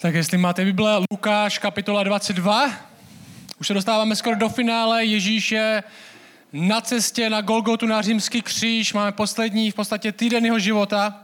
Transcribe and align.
Tak 0.00 0.14
jestli 0.14 0.38
máte 0.38 0.64
Bible, 0.64 1.00
Lukáš 1.10 1.58
kapitola 1.58 2.02
22, 2.02 2.70
už 3.60 3.66
se 3.66 3.74
dostáváme 3.74 4.16
skoro 4.16 4.36
do 4.36 4.48
finále, 4.48 5.04
Ježíš 5.04 5.52
je 5.52 5.82
na 6.52 6.80
cestě 6.80 7.30
na 7.30 7.40
Golgotu 7.40 7.86
na 7.86 8.02
římský 8.02 8.42
kříž, 8.42 8.92
máme 8.92 9.12
poslední 9.12 9.70
v 9.70 9.74
podstatě 9.74 10.12
týden 10.12 10.44
jeho 10.44 10.58
života. 10.58 11.22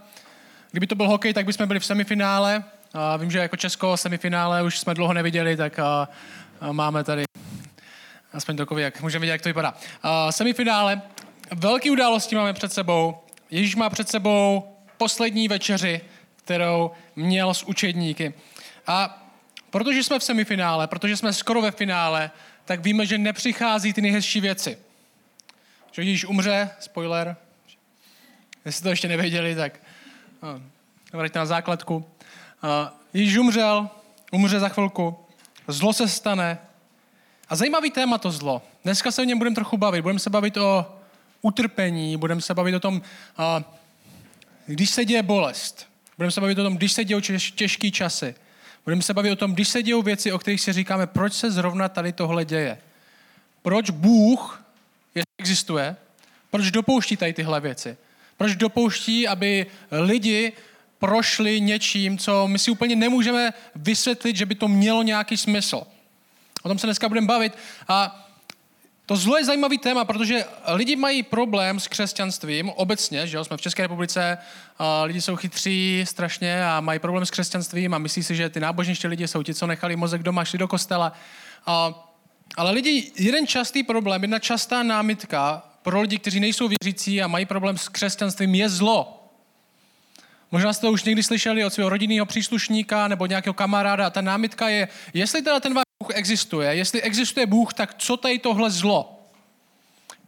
Kdyby 0.70 0.86
to 0.86 0.94
byl 0.94 1.08
hokej, 1.08 1.34
tak 1.34 1.46
bychom 1.46 1.66
byli 1.66 1.80
v 1.80 1.84
semifinále. 1.84 2.64
A 2.94 3.16
vím, 3.16 3.30
že 3.30 3.38
jako 3.38 3.56
Česko 3.56 3.96
semifinále 3.96 4.62
už 4.62 4.79
jsme 4.79 4.95
dlouho 4.95 5.12
neviděli, 5.12 5.56
tak 5.56 5.79
a, 5.79 6.08
a 6.61 6.72
máme 6.72 7.04
tady 7.04 7.24
aspoň 8.32 8.56
takový, 8.56 8.82
jak 8.82 9.02
můžeme 9.02 9.20
vidět, 9.20 9.32
jak 9.32 9.43
to 9.43 9.48
vypadá. 9.48 9.74
A 10.02 10.32
semifinále, 10.32 11.02
velké 11.54 11.90
události 11.90 12.36
máme 12.36 12.52
před 12.52 12.72
sebou. 12.72 13.18
Ježíš 13.50 13.77
má 13.77 13.90
před 13.90 14.08
sebou 14.08 14.64
poslední 14.96 15.48
večeři, 15.48 16.00
kterou 16.36 16.90
měl 17.16 17.54
s 17.54 17.62
učedníky. 17.62 18.34
A 18.87 19.23
protože 19.71 20.05
jsme 20.05 20.19
v 20.19 20.24
semifinále, 20.24 20.87
protože 20.87 21.16
jsme 21.16 21.33
skoro 21.33 21.62
ve 21.62 21.70
finále, 21.70 22.30
tak 22.65 22.80
víme, 22.80 23.06
že 23.06 23.19
nepřichází 23.19 23.93
ty 23.93 24.01
nejhezčí 24.01 24.41
věci. 24.41 24.79
Že 25.93 26.02
když 26.02 26.24
umře, 26.24 26.70
spoiler, 26.80 27.37
jestli 28.65 28.83
to 28.83 28.88
ještě 28.88 29.09
nevěděli, 29.09 29.55
tak 29.55 29.80
no, 30.43 30.62
vraťte 31.12 31.38
na 31.38 31.46
základku. 31.46 32.05
Ježíš 33.12 33.37
umřel, 33.37 33.88
umře 34.33 34.60
za 34.60 34.69
chvilku, 34.69 35.18
zlo 35.68 35.93
se 35.93 36.09
stane. 36.09 36.59
A 37.48 37.57
zajímavý 37.57 37.91
téma 37.91 38.18
to 38.18 38.30
zlo. 38.30 38.62
Dneska 38.84 39.10
se 39.10 39.23
o 39.23 39.24
něm 39.24 39.38
budeme 39.38 39.55
trochu 39.55 39.77
bavit. 39.77 40.02
Budeme 40.02 40.18
se 40.18 40.30
bavit 40.30 40.57
o 40.57 40.98
utrpení, 41.43 42.16
budeme 42.16 42.41
se 42.41 42.55
bavit 42.55 42.74
o 42.74 42.80
tom, 42.80 43.02
když 44.66 44.91
se 44.91 45.05
děje 45.05 45.23
bolest. 45.23 45.88
Budeme 46.16 46.30
se 46.32 46.41
bavit 46.41 46.59
o 46.59 46.62
tom, 46.62 46.77
když 46.77 46.93
se 46.93 47.05
dějí 47.05 47.23
těžké 47.55 47.91
časy. 47.91 48.34
Budeme 48.86 49.02
se 49.02 49.14
bavit 49.14 49.30
o 49.30 49.36
tom, 49.36 49.54
když 49.54 49.68
se 49.68 49.82
dějou 49.82 50.02
věci, 50.02 50.32
o 50.32 50.38
kterých 50.38 50.60
si 50.60 50.72
říkáme, 50.72 51.06
proč 51.06 51.32
se 51.32 51.50
zrovna 51.50 51.88
tady 51.88 52.12
tohle 52.12 52.45
děje. 52.45 52.79
Proč 53.62 53.90
Bůh, 53.90 54.65
jestli 55.15 55.34
existuje, 55.38 55.96
proč 56.51 56.70
dopouští 56.70 57.16
tady 57.16 57.32
tyhle 57.32 57.60
věci. 57.60 57.96
Proč 58.37 58.56
dopouští, 58.56 59.28
aby 59.28 59.66
lidi 59.90 60.52
prošli 60.98 61.60
něčím, 61.60 62.18
co 62.18 62.48
my 62.48 62.59
si 62.59 62.70
úplně 62.70 62.96
nemůžeme 62.96 63.52
vysvětlit, 63.74 64.37
že 64.37 64.47
by 64.47 64.54
to 64.54 64.69
mělo 64.69 65.03
nějaký 65.03 65.37
smysl. 65.37 65.82
O 66.62 66.69
tom 66.69 66.78
se 66.78 66.87
dneska 66.87 67.09
budeme 67.09 67.26
bavit. 67.26 67.53
A 67.88 68.25
to 69.06 69.16
zlo 69.16 69.37
je 69.37 69.44
zajímavý 69.44 69.78
téma, 69.78 70.04
protože 70.04 70.44
lidi 70.66 70.97
mají 70.97 71.22
problém 71.22 71.81
s 71.81 71.88
křesťanstvím 71.88 72.71
obecně, 72.71 73.26
že 73.26 73.37
jo? 73.37 73.44
jsme 73.44 73.56
v 73.56 73.60
České 73.60 73.82
republice, 73.82 74.38
lidi 75.04 75.21
jsou 75.21 75.37
chytří 75.37 76.04
strašně 76.09 76.66
a 76.66 76.81
mají 76.81 76.99
problém 76.99 77.27
s 77.27 77.31
křesťanstvím 77.31 77.94
a 77.94 77.99
myslí 77.99 78.22
si, 78.22 78.37
že 78.37 78.49
ty 78.49 78.60
náboženští 78.60 79.06
lidi 79.06 79.28
jsou 79.28 79.43
ti, 79.43 79.54
co 79.54 79.66
nechali 79.66 79.97
mozek 79.97 80.22
doma, 80.22 80.44
šli 80.44 80.59
do 80.59 80.69
kostela. 80.69 81.12
Ale 82.56 82.71
lidi, 82.72 83.12
jeden 83.19 83.47
častý 83.47 83.82
problém, 83.82 84.22
jedna 84.22 84.38
častá 84.38 84.82
námitka 84.82 85.62
pro 85.82 86.00
lidi, 86.00 86.19
kteří 86.19 86.41
nejsou 86.41 86.69
věřící 86.69 87.22
a 87.22 87.28
mají 87.28 87.47
problém 87.47 87.78
s 87.78 87.88
křesťanstvím, 87.88 88.54
je 88.54 88.69
zlo. 88.69 89.31
Možná 90.50 90.72
jste 90.72 90.87
to 90.87 90.93
už 90.93 91.04
někdy 91.04 91.22
slyšeli 91.22 91.65
od 91.65 91.72
svého 91.72 91.91
rodinného 91.91 92.27
příslušníka 92.27 93.09
nebo 93.09 93.27
nějakého 93.27 93.54
kamaráda 93.54 94.06
a 94.06 94.10
ta 94.10 94.21
námitka 94.21 94.69
je, 94.69 94.88
jestli 95.15 95.43
teda 95.43 95.60
ten 95.60 95.75
váš 95.75 95.85
Bůh 96.03 96.15
existuje, 96.15 96.75
jestli 96.75 97.03
existuje 97.03 97.47
Bůh, 97.47 97.75
tak 97.75 97.94
co 97.94 98.16
tady 98.16 98.39
tohle 98.39 98.71
zlo? 98.71 99.12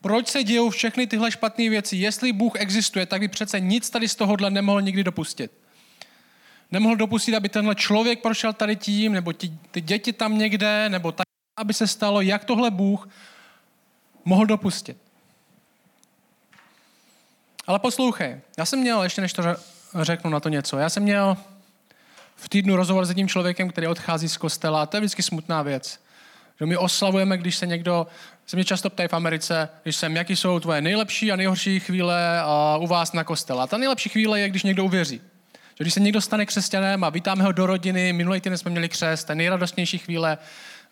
Proč 0.01 0.29
se 0.29 0.45
dějou 0.45 0.71
všechny 0.71 1.07
tyhle 1.07 1.31
špatné 1.31 1.69
věci? 1.69 1.97
Jestli 1.97 2.33
Bůh 2.33 2.53
existuje, 2.57 3.07
tak 3.07 3.21
by 3.21 3.29
přece 3.29 3.61
nic 3.61 3.91
tady 3.91 4.09
z 4.09 4.15
tohohle 4.15 4.51
nemohl 4.51 4.83
nikdy 4.83 5.05
dopustit. 5.05 5.53
Nemohl 6.71 6.97
dopustit, 6.97 7.35
aby 7.35 7.49
tenhle 7.49 7.75
člověk 7.75 8.23
prošel 8.23 8.53
tady 8.53 8.77
tím, 8.77 9.13
nebo 9.13 9.33
ty, 9.33 9.53
ty 9.71 9.81
děti 9.81 10.13
tam 10.13 10.39
někde, 10.39 10.89
nebo 10.89 11.13
tak, 11.13 11.27
aby 11.57 11.75
se 11.75 11.87
stalo, 11.87 12.21
jak 12.21 12.45
tohle 12.45 12.71
Bůh 12.71 13.09
mohl 14.25 14.47
dopustit. 14.47 14.97
Ale 17.67 17.79
poslouchej, 17.79 18.41
já 18.59 18.65
jsem 18.65 18.79
měl, 18.79 19.03
ještě 19.03 19.21
než 19.21 19.33
to 19.33 19.43
řeknu 20.03 20.31
na 20.31 20.41
to 20.41 20.49
něco, 20.49 20.79
já 20.79 20.89
jsem 20.89 21.03
měl 21.03 21.37
v 22.41 22.49
týdnu 22.49 22.77
rozhovor 22.77 23.05
s 23.05 23.09
jedním 23.09 23.29
člověkem, 23.29 23.69
který 23.69 23.87
odchází 23.87 24.29
z 24.29 24.37
kostela 24.37 24.87
to 24.87 24.97
je 24.97 25.01
vždycky 25.01 25.23
smutná 25.23 25.63
věc. 25.63 26.01
Že 26.61 26.67
my 26.67 26.77
oslavujeme, 26.77 27.39
když 27.39 27.57
se 27.57 27.67
někdo, 27.67 28.07
se 28.47 28.57
mě 28.57 28.65
často 28.65 28.91
ptají 28.91 29.09
v 29.09 29.13
Americe, 29.13 29.69
když 29.83 29.97
jsem, 29.97 30.17
jaký 30.17 30.37
jsou 30.37 30.61
tvoje 30.61 30.81
nejlepší 30.81 31.33
a 31.33 31.37
nejhorší 31.37 31.81
chvíle 31.81 32.41
a 32.41 32.77
u 32.77 32.87
vás 32.87 33.13
na 33.13 33.25
kostela. 33.25 33.63
A 33.63 33.67
ta 33.67 33.79
nejlepší 33.79 34.09
chvíle 34.09 34.41
je, 34.41 34.49
když 34.49 34.63
někdo 34.63 34.85
uvěří. 34.85 35.21
Že 35.79 35.85
když 35.85 35.95
se 35.95 36.01
někdo 36.01 36.21
stane 36.21 36.47
křesťanem 36.47 37.05
a 37.05 37.11
vítáme 37.11 37.45
ho 37.45 37.53
do 37.53 37.67
rodiny, 37.67 38.13
minulý 38.13 38.41
týden 38.41 38.59
jsme 38.59 38.71
měli 38.71 38.89
křest, 38.89 39.27
ta 39.27 39.35
nejradostnější 39.35 39.99
chvíle 39.99 40.39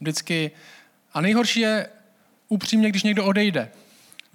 vždycky. 0.00 0.50
A 1.14 1.20
nejhorší 1.20 1.60
je 1.60 1.88
upřímně, 2.48 2.88
když 2.88 3.02
někdo 3.02 3.24
odejde. 3.24 3.70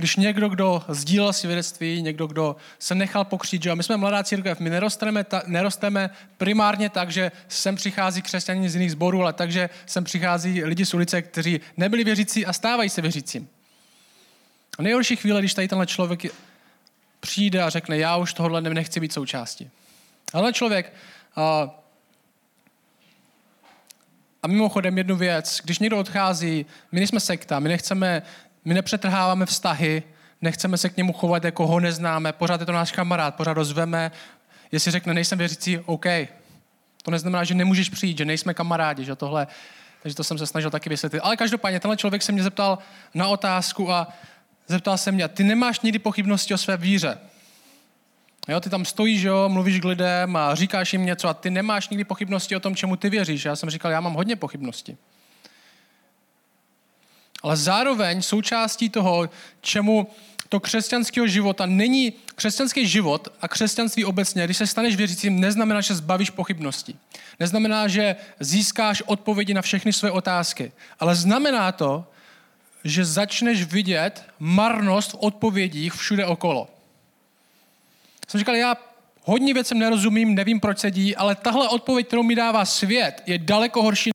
Když 0.01 0.15
někdo, 0.15 0.49
kdo 0.49 0.83
sdílel 0.87 1.33
svědectví, 1.33 2.01
někdo, 2.01 2.27
kdo 2.27 2.55
se 2.79 2.95
nechal 2.95 3.25
pokřít, 3.25 3.63
že 3.63 3.75
my 3.75 3.83
jsme 3.83 3.97
mladá 3.97 4.23
církev, 4.23 4.59
my 4.59 4.69
nerosteme, 4.69 5.23
ta, 5.23 5.43
nerosteme 5.47 6.09
primárně 6.37 6.89
tak, 6.89 7.11
že 7.11 7.31
sem 7.47 7.75
přichází 7.75 8.21
křesťaní 8.21 8.69
z 8.69 8.75
jiných 8.75 8.91
sborů, 8.91 9.21
ale 9.21 9.33
takže 9.33 9.69
sem 9.85 10.03
přichází 10.03 10.63
lidi 10.63 10.85
z 10.85 10.93
ulice, 10.93 11.21
kteří 11.21 11.59
nebyli 11.77 12.03
věřící 12.03 12.45
a 12.45 12.53
stávají 12.53 12.89
se 12.89 13.01
věřícím. 13.01 13.49
A 14.79 14.81
nejhorší 14.81 15.15
chvíle, 15.15 15.39
když 15.41 15.53
tady 15.53 15.67
tenhle 15.67 15.87
člověk 15.87 16.25
přijde 17.19 17.63
a 17.63 17.69
řekne, 17.69 17.97
já 17.97 18.17
už 18.17 18.33
tohle 18.33 18.61
nechci 18.61 18.99
být 18.99 19.13
součástí. 19.13 19.69
Ale 20.33 20.53
člověk, 20.53 20.93
a, 21.35 21.69
a 24.43 24.47
mimochodem 24.47 24.97
jednu 24.97 25.15
věc, 25.15 25.61
když 25.63 25.79
někdo 25.79 25.99
odchází, 25.99 26.65
my 26.91 26.99
nejsme 26.99 27.19
sekta, 27.19 27.59
my 27.59 27.69
nechceme 27.69 28.21
my 28.65 28.73
nepřetrháváme 28.73 29.45
vztahy, 29.45 30.03
nechceme 30.41 30.77
se 30.77 30.89
k 30.89 30.97
němu 30.97 31.13
chovat, 31.13 31.43
jako 31.43 31.67
ho 31.67 31.79
neznáme, 31.79 32.33
pořád 32.33 32.59
je 32.59 32.65
to 32.65 32.71
náš 32.71 32.91
kamarád, 32.91 33.35
pořád 33.35 33.53
rozveme. 33.53 34.11
Jestli 34.71 34.91
řekne, 34.91 35.13
nejsem 35.13 35.37
věřící, 35.37 35.79
OK. 35.79 36.05
To 37.03 37.11
neznamená, 37.11 37.43
že 37.43 37.53
nemůžeš 37.53 37.89
přijít, 37.89 38.17
že 38.17 38.25
nejsme 38.25 38.53
kamarádi, 38.53 39.05
že 39.05 39.15
tohle, 39.15 39.47
takže 40.03 40.15
to 40.15 40.23
jsem 40.23 40.37
se 40.37 40.47
snažil 40.47 40.69
taky 40.69 40.89
vysvětlit. 40.89 41.19
Ale 41.19 41.37
každopádně, 41.37 41.79
tenhle 41.79 41.97
člověk 41.97 42.21
se 42.21 42.31
mě 42.31 42.43
zeptal 42.43 42.77
na 43.13 43.27
otázku 43.27 43.91
a 43.91 44.07
zeptal 44.67 44.97
se 44.97 45.11
mě, 45.11 45.27
ty 45.27 45.43
nemáš 45.43 45.79
nikdy 45.79 45.99
pochybnosti 45.99 46.53
o 46.53 46.57
své 46.57 46.77
víře. 46.77 47.17
Jo, 48.47 48.59
ty 48.59 48.69
tam 48.69 48.85
stojíš, 48.85 49.21
jo, 49.21 49.49
mluvíš 49.49 49.79
k 49.79 49.85
lidem 49.85 50.35
a 50.35 50.55
říkáš 50.55 50.93
jim 50.93 51.05
něco 51.05 51.27
a 51.27 51.33
ty 51.33 51.49
nemáš 51.49 51.89
nikdy 51.89 52.03
pochybnosti 52.03 52.55
o 52.55 52.59
tom, 52.59 52.75
čemu 52.75 52.95
ty 52.95 53.09
věříš. 53.09 53.45
Já 53.45 53.55
jsem 53.55 53.69
říkal, 53.69 53.91
já 53.91 54.01
mám 54.01 54.13
hodně 54.13 54.35
pochybností. 54.35 54.97
Ale 57.41 57.57
zároveň 57.57 58.21
součástí 58.21 58.89
toho, 58.89 59.29
čemu 59.61 60.07
to 60.49 60.59
křesťanského 60.59 61.27
života 61.27 61.65
není 61.65 62.13
křesťanský 62.35 62.87
život 62.87 63.27
a 63.41 63.47
křesťanství 63.47 64.05
obecně, 64.05 64.45
když 64.45 64.57
se 64.57 64.67
staneš 64.67 64.95
věřícím, 64.95 65.39
neznamená, 65.39 65.81
že 65.81 65.95
zbavíš 65.95 66.29
pochybnosti. 66.29 66.95
Neznamená, 67.39 67.87
že 67.87 68.15
získáš 68.39 69.03
odpovědi 69.05 69.53
na 69.53 69.61
všechny 69.61 69.93
své 69.93 70.11
otázky. 70.11 70.71
Ale 70.99 71.15
znamená 71.15 71.71
to, 71.71 72.05
že 72.83 73.05
začneš 73.05 73.63
vidět 73.63 74.25
marnost 74.39 75.11
v 75.11 75.17
odpovědích 75.19 75.93
všude 75.93 76.25
okolo. 76.25 76.67
Jsem 78.27 78.39
říkal, 78.39 78.55
já 78.55 78.75
hodně 79.23 79.53
věcem 79.53 79.79
nerozumím, 79.79 80.35
nevím, 80.35 80.59
proč 80.59 80.79
se 80.79 80.91
dí, 80.91 81.15
ale 81.15 81.35
tahle 81.35 81.69
odpověď, 81.69 82.07
kterou 82.07 82.23
mi 82.23 82.35
dává 82.35 82.65
svět, 82.65 83.23
je 83.25 83.37
daleko 83.37 83.83
horší, 83.83 84.09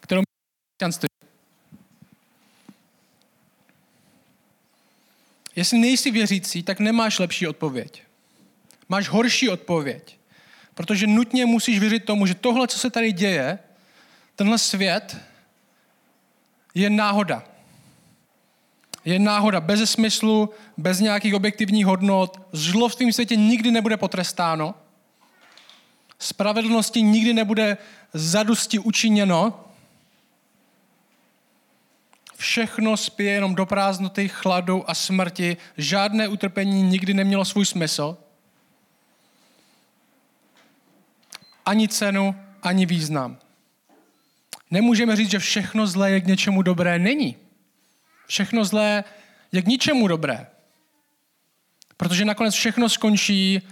kterou 0.00 0.20
mi 0.20 0.24
křesťanství. 0.78 1.15
Jestli 5.56 5.78
nejsi 5.78 6.10
věřící, 6.10 6.62
tak 6.62 6.80
nemáš 6.80 7.18
lepší 7.18 7.46
odpověď. 7.46 8.02
Máš 8.88 9.08
horší 9.08 9.48
odpověď. 9.48 10.16
Protože 10.74 11.06
nutně 11.06 11.46
musíš 11.46 11.78
věřit 11.78 12.04
tomu, 12.04 12.26
že 12.26 12.34
tohle, 12.34 12.68
co 12.68 12.78
se 12.78 12.90
tady 12.90 13.12
děje, 13.12 13.58
tenhle 14.36 14.58
svět, 14.58 15.16
je 16.74 16.90
náhoda. 16.90 17.44
Je 19.04 19.18
náhoda 19.18 19.60
bez 19.60 19.90
smyslu, 19.90 20.50
bez 20.76 21.00
nějakých 21.00 21.34
objektivních 21.34 21.86
hodnot. 21.86 22.40
Zlo 22.52 22.88
v 22.88 22.94
tvém 22.94 23.12
světě 23.12 23.36
nikdy 23.36 23.70
nebude 23.70 23.96
potrestáno. 23.96 24.74
Spravedlnosti 26.18 27.02
nikdy 27.02 27.34
nebude 27.34 27.76
zadosti 28.14 28.78
učiněno. 28.78 29.64
Všechno 32.36 32.96
spěje 32.96 33.32
jenom 33.32 33.54
do 33.54 33.66
prázdnoty, 33.66 34.28
chladu 34.28 34.90
a 34.90 34.94
smrti. 34.94 35.56
Žádné 35.76 36.28
utrpení 36.28 36.82
nikdy 36.82 37.14
nemělo 37.14 37.44
svůj 37.44 37.66
smysl. 37.66 38.16
Ani 41.66 41.88
cenu, 41.88 42.34
ani 42.62 42.86
význam. 42.86 43.38
Nemůžeme 44.70 45.16
říct, 45.16 45.30
že 45.30 45.38
všechno 45.38 45.86
zlé 45.86 46.10
je 46.10 46.20
k 46.20 46.26
něčemu 46.26 46.62
dobré. 46.62 46.98
Není. 46.98 47.36
Všechno 48.26 48.64
zlé 48.64 49.04
je 49.52 49.62
k 49.62 49.66
ničemu 49.66 50.08
dobré. 50.08 50.46
Protože 51.96 52.24
nakonec 52.24 52.54
všechno 52.54 52.88
skončí 52.88 53.62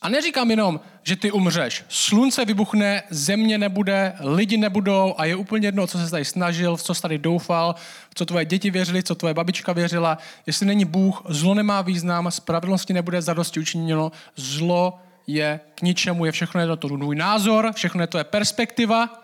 a 0.00 0.08
neříkám 0.08 0.50
jenom, 0.50 0.80
že 1.02 1.16
ty 1.16 1.32
umřeš. 1.32 1.84
Slunce 1.88 2.44
vybuchne, 2.44 3.02
země 3.10 3.58
nebude, 3.58 4.12
lidi 4.20 4.56
nebudou 4.56 5.14
a 5.18 5.24
je 5.24 5.36
úplně 5.36 5.68
jedno, 5.68 5.86
co 5.86 5.98
se 5.98 6.10
tady 6.10 6.24
snažil, 6.24 6.76
v 6.76 6.82
co 6.82 6.94
jsi 6.94 7.02
tady 7.02 7.18
doufal, 7.18 7.74
co 8.14 8.26
tvoje 8.26 8.44
děti 8.44 8.70
věřili, 8.70 9.02
co 9.02 9.14
tvoje 9.14 9.34
babička 9.34 9.72
věřila. 9.72 10.18
Jestli 10.46 10.66
není 10.66 10.84
Bůh, 10.84 11.22
zlo 11.28 11.54
nemá 11.54 11.82
význam, 11.82 12.30
spravedlnosti 12.30 12.92
nebude 12.92 13.22
zadosti 13.22 13.60
učiněno, 13.60 14.12
zlo 14.36 15.00
je 15.26 15.60
k 15.74 15.82
ničemu, 15.82 16.24
je 16.24 16.32
všechno 16.32 16.60
je 16.60 16.66
to 16.66 16.76
tvůj 16.76 17.16
názor, 17.16 17.72
všechno 17.74 18.00
je 18.00 18.06
to 18.06 18.18
je 18.18 18.24
perspektiva. 18.24 19.22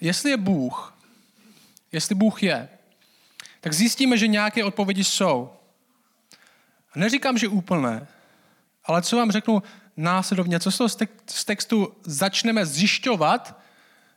Jestli 0.00 0.30
je 0.30 0.36
Bůh, 0.36 0.98
jestli 1.92 2.14
Bůh 2.14 2.42
je, 2.42 2.68
tak 3.60 3.72
zjistíme, 3.72 4.18
že 4.18 4.26
nějaké 4.26 4.64
odpovědi 4.64 5.04
jsou. 5.04 5.50
Neříkám, 6.94 7.38
že 7.38 7.48
úplné, 7.48 8.06
ale 8.84 9.02
co 9.02 9.16
vám 9.16 9.30
řeknu 9.30 9.62
následovně, 9.96 10.60
co 10.60 10.88
z 11.26 11.44
textu 11.44 11.96
začneme 12.02 12.66
zjišťovat, 12.66 13.60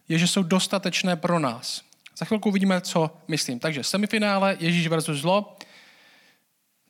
je, 0.10 0.18
že 0.18 0.28
jsou 0.28 0.44
dostatečné 0.44 1.16
pro 1.16 1.40
nás. 1.40 1.82
Za 2.18 2.26
chvilku 2.26 2.50
uvidíme, 2.50 2.82
co 2.82 3.18
myslím. 3.28 3.60
Takže 3.60 3.84
semifinále 3.84 4.58
Ježíš 4.60 4.88
versus 4.88 5.18
zlo. 5.18 5.58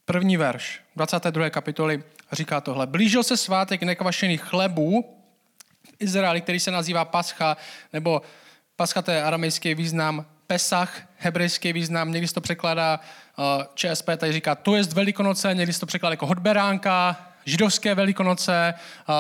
První 0.06 0.38
verš 0.38 0.82
22. 0.96 1.50
kapitoly 1.50 2.04
říká 2.32 2.62
tohle. 2.62 2.88
Blížil 2.88 3.24
se 3.24 3.38
svátek 3.38 3.84
nekvašených 3.84 4.42
chlebů 4.42 5.18
v 5.84 5.94
Izraeli, 6.00 6.42
který 6.42 6.60
se 6.60 6.72
nazývá 6.72 7.06
Pascha, 7.06 7.58
nebo 7.94 8.22
Pascha 8.76 9.02
to 9.02 9.12
je 9.12 9.24
aramejský 9.24 9.76
význam 9.76 10.26
Pesach, 10.48 11.08
hebrejský 11.18 11.74
význam, 11.74 12.12
někdy 12.12 12.28
se 12.28 12.34
to 12.34 12.42
překládá, 12.42 13.00
ČSP 13.76 14.10
tady 14.18 14.34
říká, 14.34 14.56
to 14.56 14.76
je 14.76 14.84
velikonoce, 14.84 15.56
někdy 15.56 15.74
se 15.74 15.80
to 15.80 15.86
překládá 15.86 16.14
jako 16.14 16.26
hodberánka, 16.26 17.28
židovské 17.46 17.96
velikonoce, 17.96 18.74
uh, 19.10 19.16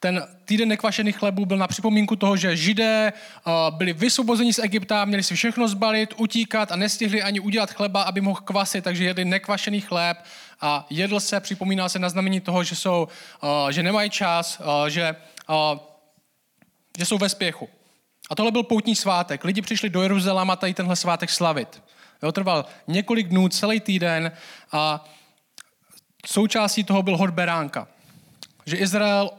ten 0.00 0.26
týden 0.44 0.68
nekvašených 0.68 1.16
chlebů 1.16 1.46
byl 1.46 1.56
na 1.56 1.66
připomínku 1.66 2.16
toho, 2.16 2.36
že 2.36 2.56
židé 2.56 3.12
uh, 3.12 3.52
byli 3.76 3.92
vysvobozeni 3.92 4.52
z 4.52 4.58
Egypta, 4.58 5.04
měli 5.04 5.22
si 5.22 5.34
všechno 5.34 5.68
zbalit, 5.68 6.14
utíkat 6.16 6.72
a 6.72 6.76
nestihli 6.76 7.22
ani 7.22 7.40
udělat 7.40 7.70
chleba, 7.70 8.02
aby 8.02 8.20
mohl 8.20 8.40
kvasit, 8.40 8.84
takže 8.84 9.04
jedli 9.04 9.24
nekvašený 9.24 9.80
chléb 9.80 10.18
a 10.60 10.86
jedl 10.90 11.20
se, 11.20 11.40
připomínal 11.40 11.88
se 11.88 11.98
na 11.98 12.08
znamení 12.08 12.40
toho, 12.40 12.64
že, 12.64 12.76
jsou, 12.76 13.08
že 13.70 13.82
nemají 13.82 14.10
čas, 14.10 14.60
že, 14.88 15.16
že 16.98 17.04
jsou 17.04 17.18
ve 17.18 17.28
spěchu. 17.28 17.68
A 18.30 18.34
tohle 18.34 18.52
byl 18.52 18.62
poutní 18.62 18.96
svátek. 18.96 19.44
Lidi 19.44 19.62
přišli 19.62 19.90
do 19.90 20.02
Jeruzaléma 20.02 20.56
tady 20.56 20.74
tenhle 20.74 20.96
svátek 20.96 21.30
slavit. 21.30 21.82
Jo, 22.22 22.32
trval 22.32 22.64
několik 22.86 23.28
dnů, 23.28 23.48
celý 23.48 23.80
týden 23.80 24.32
a 24.72 25.04
součástí 26.26 26.84
toho 26.84 27.02
byl 27.02 27.16
hod 27.16 27.30
beránka. 27.30 27.88
Že 28.66 28.76
Izrael 28.76 29.30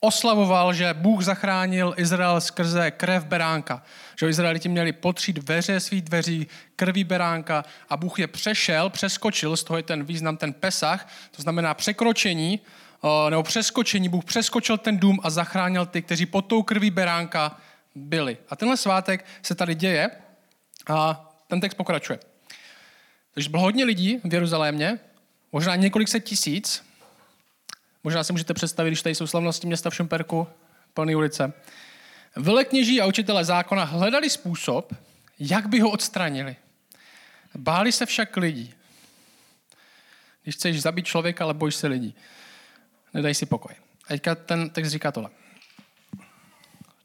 oslavoval, 0.00 0.74
že 0.74 0.94
Bůh 0.94 1.24
zachránil 1.24 1.94
Izrael 1.96 2.40
skrze 2.40 2.90
krev 2.90 3.24
beránka. 3.24 3.82
Že 4.18 4.28
Izraeliti 4.28 4.68
měli 4.68 4.92
potřít 4.92 5.32
dveře 5.36 5.80
svých 5.80 6.02
dveří 6.02 6.46
krví 6.76 7.04
beránka 7.04 7.64
a 7.88 7.96
Bůh 7.96 8.18
je 8.18 8.26
přešel, 8.26 8.90
přeskočil, 8.90 9.56
z 9.56 9.64
toho 9.64 9.76
je 9.76 9.82
ten 9.82 10.04
význam, 10.04 10.36
ten 10.36 10.52
Pesach, 10.52 11.08
to 11.30 11.42
znamená 11.42 11.74
překročení, 11.74 12.60
nebo 13.30 13.42
přeskočení. 13.42 14.08
Bůh 14.08 14.24
přeskočil 14.24 14.78
ten 14.78 14.98
dům 14.98 15.20
a 15.22 15.30
zachránil 15.30 15.86
ty, 15.86 16.02
kteří 16.02 16.26
pod 16.26 16.42
tou 16.42 16.62
krví 16.62 16.90
beránka 16.90 17.56
byli. 17.94 18.36
A 18.48 18.56
tenhle 18.56 18.76
svátek 18.76 19.24
se 19.42 19.54
tady 19.54 19.74
děje 19.74 20.10
a 20.88 21.30
ten 21.48 21.60
text 21.60 21.74
pokračuje. 21.74 22.18
Takže 23.34 23.50
bylo 23.50 23.62
hodně 23.62 23.84
lidí 23.84 24.20
v 24.24 24.34
Jeruzalémě, 24.34 24.98
možná 25.52 25.76
několik 25.76 26.08
set 26.08 26.20
tisíc. 26.20 26.84
Možná 28.04 28.24
si 28.24 28.32
můžete 28.32 28.54
představit, 28.54 28.90
když 28.90 29.02
tady 29.02 29.14
jsou 29.14 29.26
slavnosti 29.26 29.66
města 29.66 29.90
v 29.90 29.94
Šumperku, 29.94 30.46
plné 30.94 31.16
ulice. 31.16 31.52
Velekněží 32.36 33.00
a 33.00 33.06
učitelé 33.06 33.44
zákona 33.44 33.84
hledali 33.84 34.30
způsob, 34.30 34.94
jak 35.38 35.66
by 35.68 35.80
ho 35.80 35.90
odstranili. 35.90 36.56
Báli 37.54 37.92
se 37.92 38.06
však 38.06 38.36
lidí. 38.36 38.74
Když 40.42 40.54
chceš 40.54 40.82
zabít 40.82 41.06
člověka, 41.06 41.44
ale 41.44 41.54
bojíš 41.54 41.74
se 41.74 41.86
lidí. 41.86 42.14
Nedaj 43.14 43.34
si 43.34 43.46
pokoj. 43.46 43.74
A 44.04 44.08
teďka 44.08 44.34
ten 44.34 44.70
text 44.70 44.88
říká 44.88 45.12
tohle 45.12 45.30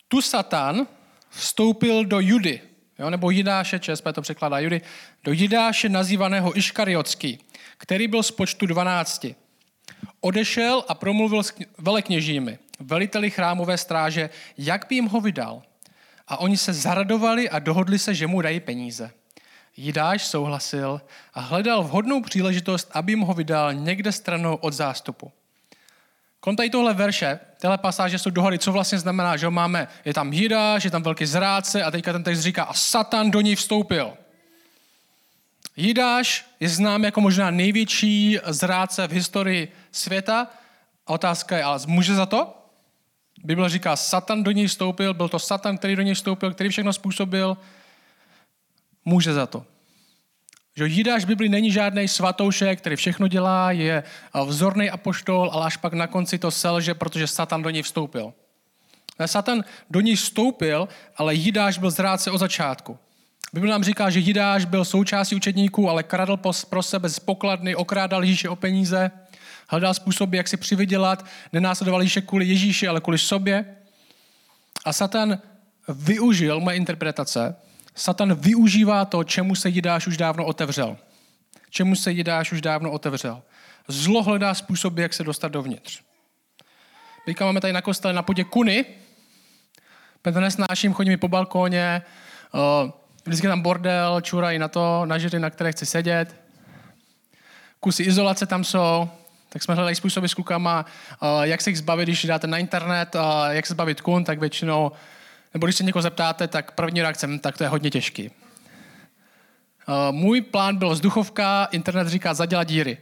tu 0.10 0.22
Satan 0.22 0.88
vstoupil 1.30 2.06
do 2.06 2.20
Judy, 2.20 2.62
jo, 3.00 3.10
nebo 3.10 3.30
Jidáše, 3.30 3.80
ČSP 3.80 4.08
to 4.14 4.22
překládá 4.22 4.60
Judy, 4.60 4.82
do 5.24 5.32
Jidáše 5.32 5.90
nazývaného 5.90 6.58
Iškariotsky, 6.58 7.40
který 7.78 8.08
byl 8.08 8.24
z 8.24 8.32
počtu 8.32 8.66
12. 8.66 9.26
Odešel 10.22 10.84
a 10.88 10.94
promluvil 10.94 11.44
s 11.44 11.54
velekněžími, 11.78 12.60
veliteli 12.80 13.30
chrámové 13.30 13.78
stráže, 13.78 14.30
jak 14.58 14.86
by 14.90 14.96
jim 14.96 15.06
ho 15.06 15.22
vydal. 15.22 15.62
A 16.28 16.38
oni 16.38 16.58
se 16.58 16.74
zaradovali 16.74 17.50
a 17.50 17.60
dohodli 17.60 18.00
se, 18.00 18.14
že 18.14 18.28
mu 18.28 18.42
dají 18.42 18.60
peníze. 18.60 19.12
Jidáš 19.78 20.26
souhlasil 20.28 21.02
a 21.34 21.40
hledal 21.40 21.84
vhodnou 21.84 22.22
příležitost, 22.22 22.90
aby 22.92 23.12
jim 23.12 23.20
ho 23.20 23.34
vydal 23.34 23.74
někde 23.74 24.12
stranou 24.12 24.56
od 24.56 24.74
zástupu. 24.74 25.32
Kolem 26.40 26.70
tohle 26.72 26.94
verše, 26.94 27.40
tyhle 27.62 27.78
pasáže 27.78 28.20
jsou 28.20 28.30
dohody, 28.30 28.60
co 28.60 28.72
vlastně 28.72 29.00
znamená, 29.00 29.38
že 29.38 29.50
máme, 29.50 29.88
je 30.06 30.14
tam 30.14 30.34
Jidáš, 30.34 30.84
je 30.84 30.92
tam 30.92 31.04
velký 31.04 31.26
zrádce 31.26 31.84
a 31.84 31.92
teďka 31.92 32.14
ten 32.14 32.24
text 32.24 32.40
říká 32.40 32.64
a 32.64 32.74
Satan 32.74 33.32
do 33.32 33.42
ní 33.42 33.56
vstoupil. 33.56 34.14
Jidáš 35.78 36.46
je 36.60 36.70
znám 36.70 37.04
jako 37.04 37.22
možná 37.22 37.52
největší 37.52 38.40
zrádce 38.46 39.08
v 39.08 39.12
historii 39.12 39.72
světa. 39.92 40.48
A 41.08 41.14
otázka 41.14 41.58
je, 41.58 41.64
ale 41.64 41.80
může 41.88 42.16
za 42.16 42.26
to? 42.26 42.56
Bible 43.44 43.70
říká, 43.70 43.96
Satan 43.96 44.44
do 44.44 44.52
něj 44.52 44.68
vstoupil, 44.68 45.14
byl 45.14 45.30
to 45.30 45.40
Satan, 45.40 45.78
který 45.78 45.96
do 45.96 46.02
něj 46.02 46.14
vstoupil, 46.14 46.54
který 46.54 46.70
všechno 46.70 46.94
způsobil. 46.94 47.58
Může 49.06 49.34
za 49.34 49.46
to. 49.46 49.66
Že 50.80 50.88
Jidáš 50.88 51.26
Bibli 51.26 51.50
není 51.50 51.72
žádný 51.72 52.08
svatoušek, 52.08 52.80
který 52.80 52.96
všechno 52.96 53.28
dělá, 53.28 53.72
je 53.72 54.04
eh, 54.04 54.46
vzorný 54.46 54.90
apoštol, 54.90 55.50
ale 55.54 55.66
až 55.66 55.78
pak 55.78 55.94
na 55.94 56.08
konci 56.08 56.38
to 56.38 56.52
selže, 56.52 56.94
protože 56.94 57.28
Satan 57.28 57.62
do 57.62 57.70
něj 57.70 57.84
vstoupil. 57.84 58.34
Satan 59.26 59.64
do 59.90 60.02
něj 60.02 60.16
vstoupil, 60.16 60.88
ale 61.18 61.36
Jidáš 61.36 61.78
byl 61.78 61.92
zrádce 61.92 62.32
od 62.32 62.38
začátku. 62.38 62.98
Bible 63.54 63.70
nám 63.70 63.84
říká, 63.84 64.10
že 64.10 64.20
Jidáš 64.20 64.66
byl 64.66 64.86
součástí 64.86 65.36
učedníků, 65.36 65.90
ale 65.90 66.04
kradl 66.04 66.40
pro 66.70 66.84
sebe 66.84 67.10
z 67.10 67.20
pokladny, 67.20 67.76
okrádal 67.76 68.24
Ježíše 68.24 68.50
o 68.50 68.56
peníze, 68.56 69.12
hledal 69.68 69.94
způsoby, 69.94 70.38
jak 70.38 70.48
si 70.48 70.58
přivydělat, 70.58 71.26
nenásledoval 71.54 72.02
Ježíše 72.02 72.22
kvůli 72.22 72.46
Ježíši, 72.46 72.88
ale 72.88 73.02
kvůli 73.02 73.18
sobě. 73.18 73.66
A 74.86 74.94
Satan 74.94 75.40
využil 75.88 76.60
moje 76.60 76.78
interpretace, 76.78 77.56
Satan 78.00 78.34
využívá 78.34 79.06
to, 79.06 79.24
čemu 79.24 79.56
se 79.56 79.70
Jidáš 79.70 80.08
už 80.08 80.18
dávno 80.18 80.46
otevřel. 80.46 80.98
Čemu 81.70 81.96
se 81.96 82.12
Jidáš 82.12 82.52
už 82.52 82.62
dávno 82.62 82.92
otevřel. 82.92 83.42
Zlo 83.88 84.24
hledá 84.24 84.54
způsoby, 84.54 85.02
jak 85.02 85.14
se 85.14 85.24
dostat 85.24 85.52
dovnitř. 85.52 86.02
Teďka 87.26 87.46
máme 87.46 87.62
tady 87.62 87.74
na 87.74 87.82
kostele 87.82 88.14
na 88.14 88.22
podě 88.22 88.44
kuny. 88.44 88.86
Petr 90.22 90.40
nesnáším, 90.40 90.94
chodím 90.94 91.20
po 91.20 91.28
balkóně, 91.28 92.02
vždycky 93.26 93.48
tam 93.48 93.62
bordel, 93.62 94.22
čurají 94.22 94.60
na 94.60 94.68
to, 94.68 95.06
na 95.06 95.18
žiry, 95.18 95.40
na 95.40 95.50
které 95.50 95.72
chci 95.72 95.86
sedět. 95.86 96.36
Kusy 97.80 98.04
izolace 98.04 98.46
tam 98.46 98.64
jsou, 98.64 99.10
tak 99.50 99.64
jsme 99.64 99.76
hledali 99.76 99.96
způsoby 99.96 100.28
s 100.28 100.34
klukama, 100.34 100.86
jak 101.42 101.62
se 101.62 101.70
jich 101.70 101.78
zbavit, 101.78 102.06
když 102.06 102.26
dáte 102.26 102.48
na 102.48 102.58
internet, 102.58 103.16
jak 103.50 103.66
se 103.66 103.74
zbavit 103.74 104.02
kun, 104.02 104.24
tak 104.24 104.40
většinou 104.40 104.92
nebo 105.54 105.68
když 105.68 105.76
se 105.76 105.84
někoho 105.84 106.02
zeptáte, 106.02 106.48
tak 106.48 106.72
první 106.72 107.02
reakce, 107.02 107.28
hm, 107.28 107.40
tak 107.40 107.58
to 107.58 107.64
je 107.64 107.68
hodně 107.68 107.92
těžký. 107.92 108.30
Uh, 108.30 110.12
můj 110.12 110.42
plán 110.42 110.78
byl 110.78 110.90
vzduchovka, 110.90 111.68
internet 111.72 112.08
říká 112.08 112.34
zadělat 112.34 112.64
díry. 112.64 112.98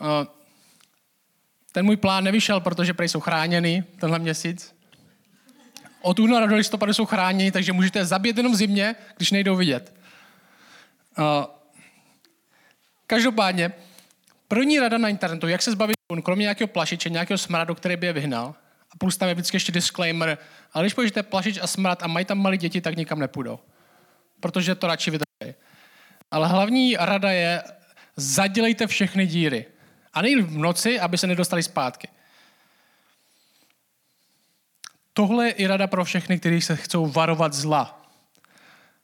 Uh, 0.00 0.08
ten 1.72 1.86
můj 1.86 1.96
plán 1.96 2.24
nevyšel, 2.24 2.60
protože 2.60 2.94
prej 2.94 3.08
jsou 3.08 3.20
chráněny 3.20 3.84
tenhle 4.00 4.18
měsíc. 4.18 4.74
Od 6.02 6.18
února 6.18 6.46
do 6.46 6.56
listopadu 6.56 6.94
jsou 6.94 7.06
chráněni, 7.06 7.52
takže 7.52 7.72
můžete 7.72 8.04
zabít 8.04 8.36
jenom 8.36 8.54
zimě, 8.54 8.94
když 9.16 9.30
nejdou 9.30 9.56
vidět. 9.56 9.94
Uh, 11.18 11.24
každopádně, 13.06 13.72
první 14.48 14.78
rada 14.78 14.98
na 14.98 15.08
internetu, 15.08 15.48
jak 15.48 15.62
se 15.62 15.72
zbavit, 15.72 15.96
kromě 16.24 16.42
nějakého 16.42 16.68
plašiče, 16.68 17.10
nějakého 17.10 17.38
smradu, 17.38 17.74
který 17.74 17.96
by 17.96 18.06
je 18.06 18.12
vyhnal, 18.12 18.54
a 18.90 18.98
plus 18.98 19.16
tam 19.16 19.28
je 19.28 19.34
vždycky 19.34 19.56
ještě 19.56 19.72
disclaimer, 19.72 20.38
ale 20.72 20.84
když 20.84 20.94
použijete 20.94 21.22
plašič 21.22 21.58
a 21.62 21.66
smrad 21.66 22.02
a 22.02 22.06
mají 22.06 22.24
tam 22.24 22.38
malé 22.38 22.56
děti, 22.56 22.80
tak 22.80 22.96
nikam 22.96 23.18
nepůjdou. 23.18 23.58
Protože 24.40 24.74
to 24.74 24.86
radši 24.86 25.10
vydrží. 25.10 25.54
Ale 26.30 26.48
hlavní 26.48 26.96
rada 26.96 27.30
je, 27.30 27.62
zadělejte 28.16 28.86
všechny 28.86 29.26
díry. 29.26 29.66
A 30.12 30.22
nejde 30.22 30.42
v 30.42 30.58
noci, 30.58 31.00
aby 31.00 31.18
se 31.18 31.26
nedostali 31.26 31.62
zpátky. 31.62 32.08
Tohle 35.12 35.46
je 35.46 35.52
i 35.52 35.66
rada 35.66 35.86
pro 35.86 36.04
všechny, 36.04 36.38
kteří 36.38 36.60
se 36.60 36.76
chcou 36.76 37.06
varovat 37.06 37.52
zla. 37.52 38.02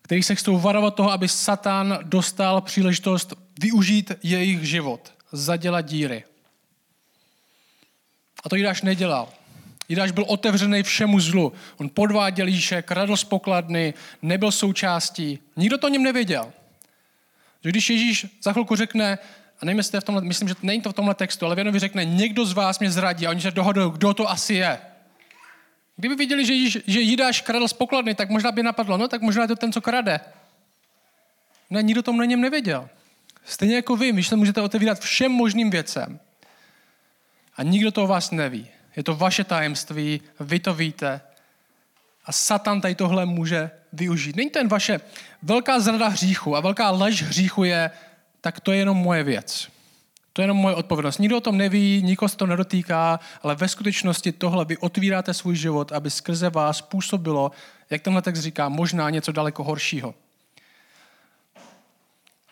Kteří 0.02 0.22
se 0.22 0.34
chcou 0.34 0.58
varovat 0.58 0.94
toho, 0.94 1.10
aby 1.10 1.28
Satan 1.28 1.98
dostal 2.02 2.60
příležitost 2.60 3.34
využít 3.60 4.12
jejich 4.22 4.64
život. 4.68 5.12
zadělat 5.32 5.80
díry. 5.80 6.24
A 8.44 8.48
to 8.48 8.56
Jidáš 8.56 8.82
nedělal. 8.82 9.32
Jidáš 9.88 10.10
byl 10.10 10.24
otevřený 10.28 10.82
všemu 10.82 11.20
zlu. 11.20 11.52
On 11.76 11.88
podváděl 11.88 12.46
Ježíše, 12.46 12.82
kradl 12.82 13.16
z 13.16 13.24
pokladny, 13.24 13.94
nebyl 14.22 14.52
součástí. 14.52 15.38
Nikdo 15.56 15.78
to 15.78 15.86
o 15.86 15.90
něm 15.90 16.02
nevěděl. 16.02 16.52
Že 17.64 17.70
když 17.70 17.90
Ježíš 17.90 18.26
za 18.42 18.52
chvilku 18.52 18.76
řekne, 18.76 19.18
a 19.60 19.64
nevím, 19.64 19.78
jestli 19.78 20.00
v 20.00 20.04
tomhle, 20.04 20.24
myslím, 20.24 20.48
že 20.48 20.54
není 20.62 20.82
to 20.82 20.90
v 20.90 20.94
tomhle 20.94 21.14
textu, 21.14 21.46
ale 21.46 21.70
v 21.70 21.78
řekne, 21.78 22.04
někdo 22.04 22.46
z 22.46 22.52
vás 22.52 22.78
mě 22.78 22.90
zradí 22.90 23.26
a 23.26 23.30
oni 23.30 23.40
se 23.40 23.50
dohodují, 23.50 23.92
kdo 23.92 24.14
to 24.14 24.30
asi 24.30 24.54
je. 24.54 24.78
Kdyby 25.96 26.14
viděli, 26.14 26.46
že, 26.46 26.52
Již, 26.52 26.78
že 26.86 27.00
Jidáš 27.00 27.40
kradl 27.40 27.68
z 27.68 27.72
pokladny, 27.72 28.14
tak 28.14 28.30
možná 28.30 28.52
by 28.52 28.62
napadlo, 28.62 28.96
no 28.96 29.08
tak 29.08 29.22
možná 29.22 29.42
je 29.42 29.48
to 29.48 29.56
ten, 29.56 29.72
co 29.72 29.80
krade. 29.80 30.20
Ne, 31.70 31.82
nikdo 31.82 32.02
tomu 32.02 32.18
na 32.18 32.24
něm 32.24 32.40
nevěděl. 32.40 32.88
Stejně 33.44 33.76
jako 33.76 33.96
vy, 33.96 34.12
vy 34.12 34.22
se 34.22 34.36
můžete 34.36 34.60
otevírat 34.60 35.00
všem 35.00 35.32
možným 35.32 35.70
věcem. 35.70 36.20
A 37.56 37.62
nikdo 37.62 37.92
to 37.92 38.04
o 38.04 38.06
vás 38.06 38.30
neví. 38.30 38.68
Je 38.96 39.02
to 39.02 39.14
vaše 39.14 39.44
tajemství, 39.44 40.20
vy 40.40 40.58
to 40.58 40.74
víte. 40.74 41.20
A 42.24 42.32
Satan 42.32 42.80
tady 42.80 42.94
tohle 42.94 43.26
může 43.26 43.70
využít. 43.92 44.36
Není 44.36 44.50
to 44.50 44.58
jen 44.58 44.68
vaše 44.68 45.00
velká 45.42 45.80
zrada 45.80 46.08
hříchu 46.08 46.56
a 46.56 46.60
velká 46.60 46.90
lež 46.90 47.22
hříchu 47.22 47.64
je, 47.64 47.90
tak 48.40 48.60
to 48.60 48.72
je 48.72 48.78
jenom 48.78 48.96
moje 48.96 49.22
věc. 49.22 49.68
To 50.32 50.42
je 50.42 50.44
jenom 50.44 50.56
moje 50.56 50.74
odpovědnost. 50.74 51.18
Nikdo 51.18 51.36
o 51.36 51.40
tom 51.40 51.58
neví, 51.58 52.02
nikoho 52.02 52.28
se 52.28 52.36
to 52.36 52.46
nedotýká, 52.46 53.20
ale 53.42 53.54
ve 53.54 53.68
skutečnosti 53.68 54.32
tohle 54.32 54.64
vy 54.64 54.76
otvíráte 54.76 55.34
svůj 55.34 55.56
život, 55.56 55.92
aby 55.92 56.10
skrze 56.10 56.50
vás 56.50 56.82
působilo, 56.82 57.50
jak 57.90 58.02
tenhle 58.02 58.22
text 58.22 58.40
říká, 58.40 58.68
možná 58.68 59.10
něco 59.10 59.32
daleko 59.32 59.64
horšího. 59.64 60.14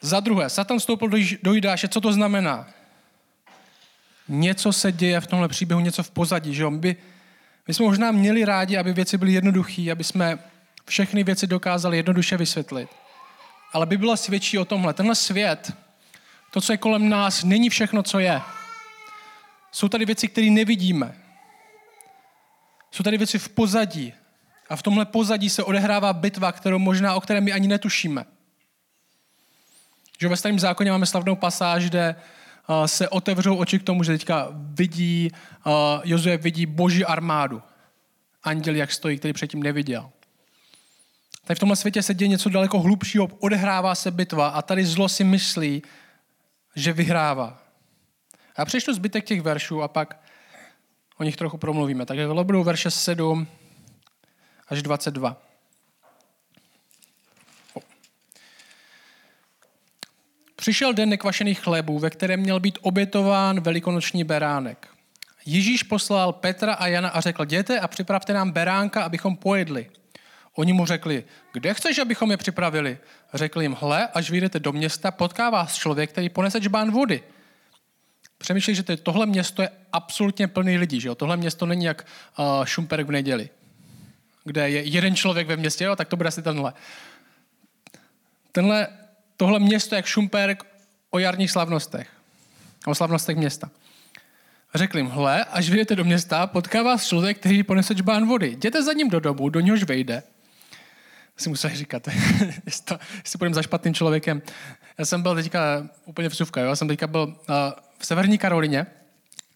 Za 0.00 0.20
druhé, 0.20 0.50
Satan 0.50 0.78
vstoupil 0.78 1.08
do 1.42 1.52
Jidáše. 1.52 1.88
Co 1.88 2.00
to 2.00 2.12
znamená? 2.12 2.68
Něco 4.28 4.72
se 4.72 4.92
děje 4.92 5.20
v 5.20 5.26
tomhle 5.26 5.48
příběhu, 5.48 5.80
něco 5.80 6.02
v 6.02 6.10
pozadí. 6.10 6.54
Že 6.54 6.62
jo? 6.62 6.70
My, 6.70 6.96
my 7.68 7.74
jsme 7.74 7.86
možná 7.86 8.12
měli 8.12 8.44
rádi, 8.44 8.76
aby 8.76 8.92
věci 8.92 9.18
byly 9.18 9.32
jednoduché, 9.32 9.92
aby 9.92 10.04
jsme 10.04 10.38
všechny 10.84 11.24
věci 11.24 11.46
dokázali 11.46 11.96
jednoduše 11.96 12.36
vysvětlit. 12.36 12.88
Ale 13.72 13.86
Bible 13.86 14.16
svědčí 14.16 14.58
o 14.58 14.64
tomhle. 14.64 14.94
Tenhle 14.94 15.14
svět, 15.14 15.72
to, 16.50 16.60
co 16.60 16.72
je 16.72 16.76
kolem 16.76 17.08
nás, 17.08 17.44
není 17.44 17.68
všechno, 17.68 18.02
co 18.02 18.18
je. 18.18 18.40
Jsou 19.72 19.88
tady 19.88 20.04
věci, 20.04 20.28
které 20.28 20.50
nevidíme. 20.50 21.14
Jsou 22.90 23.02
tady 23.02 23.18
věci 23.18 23.38
v 23.38 23.48
pozadí. 23.48 24.14
A 24.68 24.76
v 24.76 24.82
tomhle 24.82 25.04
pozadí 25.04 25.50
se 25.50 25.62
odehrává 25.62 26.12
bitva, 26.12 26.52
kterou 26.52 26.78
možná, 26.78 27.14
o 27.14 27.20
které 27.20 27.40
my 27.40 27.52
ani 27.52 27.68
netušíme. 27.68 28.24
Že 30.20 30.28
ve 30.28 30.36
starém 30.36 30.58
zákoně 30.58 30.90
máme 30.90 31.06
slavnou 31.06 31.36
pasáž, 31.36 31.88
kde 31.88 32.16
se 32.86 33.08
otevřou 33.08 33.56
oči 33.56 33.78
k 33.78 33.82
tomu, 33.82 34.02
že 34.02 34.12
teďka 34.12 34.48
vidí, 34.52 35.30
Jozue 36.04 36.36
vidí 36.36 36.66
boží 36.66 37.04
armádu. 37.04 37.62
Anděl, 38.42 38.74
jak 38.74 38.92
stojí, 38.92 39.18
který 39.18 39.32
předtím 39.32 39.62
neviděl. 39.62 40.10
Tady 41.44 41.56
v 41.56 41.60
tomhle 41.60 41.76
světě 41.76 42.02
se 42.02 42.14
děje 42.14 42.28
něco 42.28 42.48
daleko 42.48 42.80
hlubšího, 42.80 43.26
odehrává 43.26 43.94
se 43.94 44.10
bitva 44.10 44.48
a 44.48 44.62
tady 44.62 44.86
zlo 44.86 45.08
si 45.08 45.24
myslí, 45.24 45.82
že 46.76 46.92
vyhrává. 46.92 47.62
A 48.56 48.60
já 48.60 48.64
přečtu 48.64 48.94
zbytek 48.94 49.24
těch 49.24 49.42
veršů 49.42 49.82
a 49.82 49.88
pak 49.88 50.20
o 51.16 51.24
nich 51.24 51.36
trochu 51.36 51.58
promluvíme. 51.58 52.06
Takže 52.06 52.26
tohle 52.26 52.44
budou 52.44 52.64
verše 52.64 52.90
7 52.90 53.46
až 54.68 54.82
22. 54.82 55.42
Přišel 60.62 60.94
den 60.94 61.08
nekvašených 61.08 61.60
chlebů, 61.60 61.98
ve 61.98 62.10
kterém 62.10 62.40
měl 62.40 62.60
být 62.60 62.78
obětován 62.82 63.60
velikonoční 63.60 64.24
beránek. 64.24 64.88
Ježíš 65.46 65.82
poslal 65.82 66.32
Petra 66.32 66.74
a 66.74 66.86
Jana 66.86 67.08
a 67.08 67.20
řekl, 67.20 67.42
jděte 67.42 67.80
a 67.80 67.88
připravte 67.88 68.32
nám 68.32 68.50
beránka, 68.50 69.02
abychom 69.02 69.36
pojedli. 69.36 69.90
Oni 70.54 70.72
mu 70.72 70.86
řekli, 70.86 71.24
kde 71.52 71.74
chceš, 71.74 71.98
abychom 71.98 72.30
je 72.30 72.36
připravili? 72.36 72.98
Řekl 73.34 73.62
jim, 73.62 73.76
hle, 73.80 74.08
až 74.08 74.30
vyjdete 74.30 74.60
do 74.60 74.72
města, 74.72 75.10
potká 75.10 75.50
vás 75.50 75.74
člověk, 75.74 76.10
který 76.10 76.28
ponese 76.28 76.60
čbán 76.60 76.90
vody. 76.90 77.22
Přemýšlej, 78.38 78.76
že 78.76 78.82
tohle 78.82 79.26
město 79.26 79.62
je 79.62 79.70
absolutně 79.92 80.48
plný 80.48 80.78
lidí. 80.78 81.00
Že 81.00 81.08
jo? 81.08 81.14
Tohle 81.14 81.36
město 81.36 81.66
není 81.66 81.84
jak 81.84 82.06
uh, 82.38 82.64
Šumperk 82.64 83.06
v 83.06 83.10
neděli, 83.10 83.48
kde 84.44 84.70
je 84.70 84.82
jeden 84.82 85.16
člověk 85.16 85.46
ve 85.46 85.56
městě, 85.56 85.84
jo? 85.84 85.96
tak 85.96 86.08
to 86.08 86.16
bude 86.16 86.28
asi 86.28 86.42
tenhle. 86.42 86.72
Tenhle 88.52 88.88
tohle 89.42 89.58
město 89.58 89.94
jak 89.94 90.06
Šumperk 90.06 90.66
o 91.10 91.18
jarních 91.18 91.50
slavnostech. 91.50 92.08
O 92.86 92.94
slavnostech 92.94 93.36
města. 93.36 93.70
Řekl 94.74 94.96
jim, 94.96 95.06
hle, 95.06 95.44
až 95.44 95.68
vyjdete 95.68 95.96
do 95.96 96.04
města, 96.04 96.46
potká 96.46 96.82
vás 96.82 97.06
člověk, 97.06 97.38
který 97.38 97.62
ponese 97.62 97.94
čbán 97.94 98.26
vody. 98.26 98.48
Jděte 98.48 98.82
za 98.82 98.92
ním 98.92 99.10
do 99.10 99.20
domu, 99.20 99.48
do 99.48 99.60
něhož 99.60 99.82
vejde. 99.82 100.22
Si 101.36 101.48
musel 101.48 101.70
říkat, 101.70 102.08
jestli, 102.66 103.38
půjdeme 103.38 103.54
za 103.54 103.62
špatným 103.62 103.94
člověkem. 103.94 104.42
Já 104.98 105.04
jsem 105.04 105.22
byl 105.22 105.34
teďka 105.34 105.88
úplně 106.04 106.28
v 106.28 106.36
Suvka, 106.36 106.60
jo? 106.60 106.68
já 106.68 106.76
jsem 106.76 106.88
teďka 106.88 107.06
byl 107.06 107.22
uh, 107.22 107.54
v 107.98 108.06
Severní 108.06 108.38
Karolině 108.38 108.86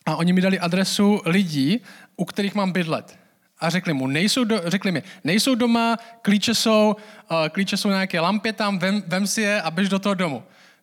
a 0.06 0.16
oni 0.16 0.32
mi 0.32 0.40
dali 0.40 0.58
adresu 0.58 1.20
lidí, 1.24 1.80
u 2.16 2.24
kterých 2.24 2.54
mám 2.54 2.72
bydlet 2.72 3.18
a 3.58 3.70
řekli 3.70 3.94
mu, 3.94 4.06
nejsou 4.06 4.44
do, 4.44 4.60
řekli 4.66 4.92
mi, 4.92 5.02
nejsou 5.24 5.54
doma, 5.54 5.96
klíče 6.22 6.54
jsou, 6.54 6.96
uh, 7.30 7.48
klíče 7.48 7.76
jsou 7.76 7.88
na 7.88 7.94
nějaké 7.94 8.20
lampě 8.20 8.52
tam, 8.52 8.78
vem, 8.78 9.02
vem 9.06 9.26
si 9.26 9.40
je 9.40 9.62
a 9.62 9.70
běž 9.70 9.88
do 9.88 9.98
toho 9.98 10.14
domu. 10.14 10.42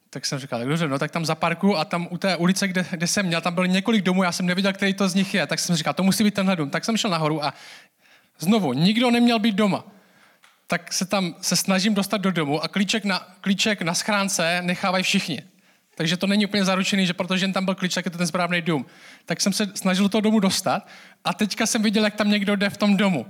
Tak 0.09 0.25
jsem 0.25 0.39
říkal, 0.39 0.65
dobře, 0.65 0.87
no 0.87 0.99
tak 0.99 1.11
tam 1.11 1.25
zaparku 1.25 1.77
a 1.77 1.85
tam 1.85 2.07
u 2.09 2.17
té 2.17 2.35
ulice, 2.35 2.67
kde, 2.67 2.85
kde 2.91 3.07
jsem 3.07 3.25
měl, 3.25 3.41
tam 3.41 3.53
bylo 3.53 3.65
několik 3.65 4.01
domů, 4.01 4.23
já 4.23 4.31
jsem 4.31 4.45
nevěděl, 4.45 4.73
který 4.73 4.93
to 4.93 5.09
z 5.09 5.15
nich 5.15 5.33
je, 5.33 5.47
tak 5.47 5.59
jsem 5.59 5.75
říkal, 5.75 5.93
to 5.93 6.03
musí 6.03 6.23
být 6.23 6.33
tenhle 6.33 6.55
dům. 6.55 6.69
Tak 6.69 6.85
jsem 6.85 6.97
šel 6.97 7.09
nahoru 7.09 7.45
a 7.45 7.53
znovu, 8.39 8.73
nikdo 8.73 9.11
neměl 9.11 9.39
být 9.39 9.55
doma. 9.55 9.83
Tak 10.67 10.93
se 10.93 11.05
tam 11.05 11.35
se 11.41 11.55
snažím 11.55 11.93
dostat 11.93 12.17
do 12.17 12.31
domu 12.31 12.63
a 12.63 12.67
klíček 12.67 13.05
na, 13.05 13.19
klíček 13.41 13.81
na 13.81 13.93
schránce 13.93 14.61
nechávají 14.61 15.03
všichni. 15.03 15.41
Takže 15.95 16.17
to 16.17 16.27
není 16.27 16.45
úplně 16.45 16.65
zaručený, 16.65 17.05
že 17.05 17.13
protože 17.13 17.43
jen 17.43 17.53
tam 17.53 17.65
byl 17.65 17.75
klíč, 17.75 17.93
tak 17.93 18.05
je 18.05 18.11
to 18.11 18.17
ten 18.17 18.27
správný 18.27 18.61
dům. 18.61 18.85
Tak 19.25 19.41
jsem 19.41 19.53
se 19.53 19.71
snažil 19.75 20.05
do 20.05 20.09
toho 20.09 20.21
domu 20.21 20.39
dostat 20.39 20.87
a 21.25 21.33
teďka 21.33 21.65
jsem 21.65 21.81
viděl, 21.83 22.03
jak 22.03 22.15
tam 22.15 22.29
někdo 22.29 22.55
jde 22.55 22.69
v 22.69 22.77
tom 22.77 22.97
domu. 22.97 23.25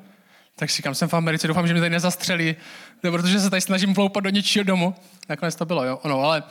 Tak 0.55 0.69
si 0.69 0.75
říkám, 0.77 0.95
jsem 0.95 1.09
v 1.09 1.13
Americe, 1.13 1.47
doufám, 1.47 1.67
že 1.67 1.73
mě 1.73 1.81
tady 1.81 1.89
nezastřelí, 1.89 2.55
protože 3.01 3.39
se 3.39 3.49
tady 3.49 3.61
snažím 3.61 3.93
vloupat 3.93 4.23
do 4.23 4.29
něčího 4.29 4.65
domu. 4.65 4.95
Nakonec 5.29 5.55
to 5.55 5.65
bylo, 5.65 5.85
jo, 5.85 5.99
ono, 6.03 6.21
ale 6.21 6.43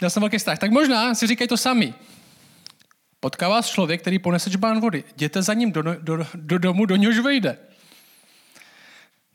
měl 0.00 0.10
jsem 0.10 0.20
velký 0.20 0.38
strach. 0.38 0.58
Tak 0.58 0.70
možná 0.70 1.14
si 1.14 1.26
říkají 1.26 1.48
to 1.48 1.56
sami. 1.56 1.94
Potká 3.20 3.48
vás 3.48 3.68
člověk, 3.68 4.00
který 4.00 4.18
ponese 4.18 4.50
čbán 4.50 4.80
vody. 4.80 5.04
Jděte 5.16 5.42
za 5.42 5.54
ním 5.54 5.72
do, 5.72 5.82
do, 5.82 6.26
do 6.34 6.58
domu, 6.58 6.86
do 6.86 6.96
něhož 6.96 7.18
vejde. 7.18 7.58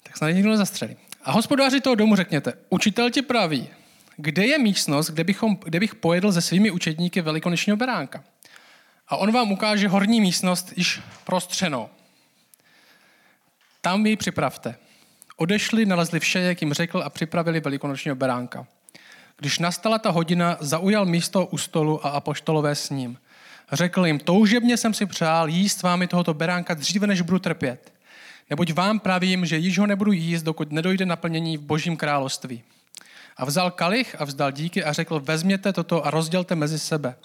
Tak 0.03 0.17
snad 0.17 0.29
nikdo 0.29 0.50
nezastřelí. 0.50 0.96
A 1.24 1.32
hospodáři 1.32 1.82
toho 1.82 1.96
domu 1.96 2.15
řekněte, 2.15 2.53
učitel 2.70 3.10
ti 3.10 3.22
praví, 3.22 3.70
kde 4.17 4.46
je 4.46 4.60
místnost, 4.60 5.10
kde, 5.10 5.24
bychom, 5.24 5.58
kde 5.63 5.79
bych 5.79 5.96
pojedl 5.96 6.32
se 6.32 6.41
svými 6.41 6.72
učedníky 6.72 7.22
velikonočního 7.22 7.77
beránka. 7.77 8.24
A 9.08 9.18
on 9.18 9.32
vám 9.32 9.52
ukáže 9.52 9.88
horní 9.88 10.22
místnost 10.22 10.74
již 10.76 11.02
prostřenou. 11.24 11.90
Tam 13.82 14.06
ji 14.06 14.16
připravte. 14.16 14.76
Odešli, 15.38 15.86
nalezli 15.86 16.20
vše, 16.20 16.40
jak 16.40 16.62
jim 16.62 16.74
řekl 16.74 17.02
a 17.06 17.10
připravili 17.10 17.60
velikonočního 17.60 18.16
beránka. 18.16 18.68
Když 19.38 19.60
nastala 19.60 20.00
ta 20.00 20.12
hodina, 20.12 20.58
zaujal 20.60 21.06
místo 21.06 21.46
u 21.46 21.58
stolu 21.58 22.06
a 22.06 22.10
apoštolové 22.10 22.76
s 22.76 22.90
ním. 22.90 23.18
Řekl 23.72 24.06
jim, 24.06 24.20
toužebně 24.20 24.78
jsem 24.78 24.94
si 24.94 25.06
přál 25.06 25.50
jíst 25.50 25.80
s 25.80 25.84
vámi 25.84 26.08
tohoto 26.08 26.34
beránka 26.34 26.74
dříve, 26.74 27.08
než 27.08 27.22
budu 27.22 27.40
trpět. 27.40 27.94
Neboť 28.50 28.74
vám 28.74 29.00
pravím, 29.00 29.46
že 29.46 29.58
již 29.58 29.80
ho 29.80 29.88
nebudu 29.88 30.12
jíst, 30.12 30.44
dokud 30.44 30.72
nedojde 30.72 31.06
naplnění 31.06 31.58
v 31.58 31.62
božím 31.62 31.98
království. 31.98 32.64
A 33.38 33.46
vzal 33.46 33.72
kalich 33.72 34.16
a 34.20 34.26
vzdal 34.26 34.52
díky 34.52 34.84
a 34.84 34.94
řekl, 34.94 35.20
vezměte 35.20 35.74
toto 35.74 36.06
a 36.06 36.12
rozdělte 36.12 36.56
mezi 36.56 36.80
sebe. 36.80 37.16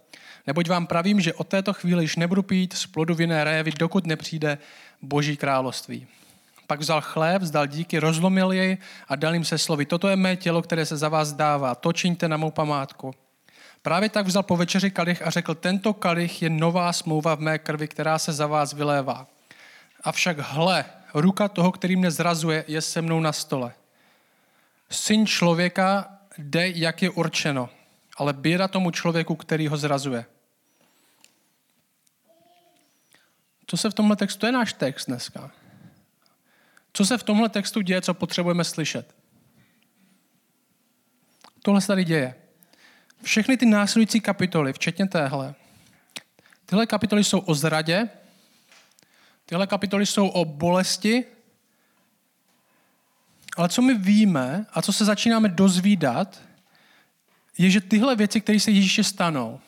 Neboť 0.47 0.69
vám 0.69 0.87
pravím, 0.87 1.21
že 1.21 1.35
od 1.35 1.49
této 1.49 1.73
chvíle 1.73 2.03
již 2.03 2.17
nebudu 2.17 2.43
pít 2.43 2.73
z 2.73 2.87
plodu 2.87 3.15
vinné 3.15 3.45
révy, 3.45 3.73
dokud 3.79 4.07
nepřijde 4.07 4.59
boží 5.03 5.37
království. 5.37 6.07
Pak 6.67 6.81
vzal 6.81 7.01
chléb, 7.01 7.43
vzdal 7.43 7.67
díky, 7.67 7.99
rozlomil 7.99 8.53
jej 8.53 8.79
a 9.09 9.17
dal 9.17 9.35
jim 9.35 9.45
se 9.45 9.59
slovy. 9.59 9.87
Toto 9.87 10.09
je 10.09 10.17
mé 10.17 10.37
tělo, 10.37 10.63
které 10.63 10.87
se 10.87 10.97
za 10.97 11.09
vás 11.09 11.33
dává. 11.33 11.75
To 11.75 11.93
čiňte 11.93 12.29
na 12.29 12.37
mou 12.37 12.51
památku. 12.51 13.15
Právě 13.83 14.09
tak 14.09 14.27
vzal 14.27 14.43
po 14.43 14.57
večeři 14.57 14.91
kalich 14.91 15.23
a 15.23 15.31
řekl, 15.31 15.55
tento 15.55 15.95
kalich 15.95 16.43
je 16.43 16.51
nová 16.51 16.93
smlouva 16.93 17.35
v 17.35 17.41
mé 17.41 17.59
krvi, 17.59 17.89
která 17.89 18.19
se 18.19 18.33
za 18.33 18.47
vás 18.47 18.73
vylévá. 18.73 19.27
Avšak 20.03 20.39
hle, 20.39 20.85
ruka 21.15 21.49
toho, 21.49 21.73
který 21.73 21.97
mě 21.97 22.11
zrazuje, 22.11 22.65
je 22.69 22.81
se 22.81 23.03
mnou 23.03 23.21
na 23.21 23.33
stole. 23.33 23.73
Syn 24.91 25.27
člověka 25.27 26.09
jde, 26.39 26.69
jak 26.69 27.03
je 27.03 27.11
určeno, 27.11 27.69
ale 28.21 28.33
běda 28.33 28.69
tomu 28.69 28.91
člověku, 28.91 29.37
který 29.37 29.69
ho 29.69 29.77
zrazuje. 29.77 30.25
Co 33.67 33.77
se 33.77 33.91
v 33.91 33.95
tomhle 33.95 34.17
textu, 34.17 34.41
to 34.41 34.47
je 34.47 34.53
náš 34.53 34.73
text 34.73 35.07
dneska. 35.07 35.51
Co 36.93 37.05
se 37.05 37.19
v 37.19 37.23
tomhle 37.23 37.49
textu 37.49 37.81
děje, 37.81 38.03
co 38.03 38.15
potřebujeme 38.15 38.65
slyšet? 38.65 39.15
Tohle 41.63 41.81
se 41.81 41.87
tady 41.87 42.05
děje. 42.05 42.35
všechny 43.23 43.57
ty 43.57 43.67
následující 43.67 44.21
kapitoly, 44.21 44.73
včetně 44.73 45.09
téhle, 45.09 45.55
tyhle 46.67 46.87
kapitoly 46.87 47.25
jsou 47.25 47.39
o 47.39 47.55
zradě, 47.55 48.09
tyhle 49.47 49.67
kapitoly 49.67 50.07
jsou 50.07 50.29
o 50.29 50.45
bolesti, 50.45 51.25
ale 53.57 53.69
co 53.69 53.83
my 53.83 53.95
víme 53.95 54.67
a 54.73 54.83
co 54.83 54.93
se 54.93 55.05
začínáme 55.05 55.49
dozvídat, 55.49 56.50
je, 57.65 57.71
že 57.71 57.81
tyhle 57.81 58.17
věci, 58.17 58.41
které 58.41 58.61
se 58.61 58.71
Ježíše 58.71 59.05
stanou, 59.05 59.61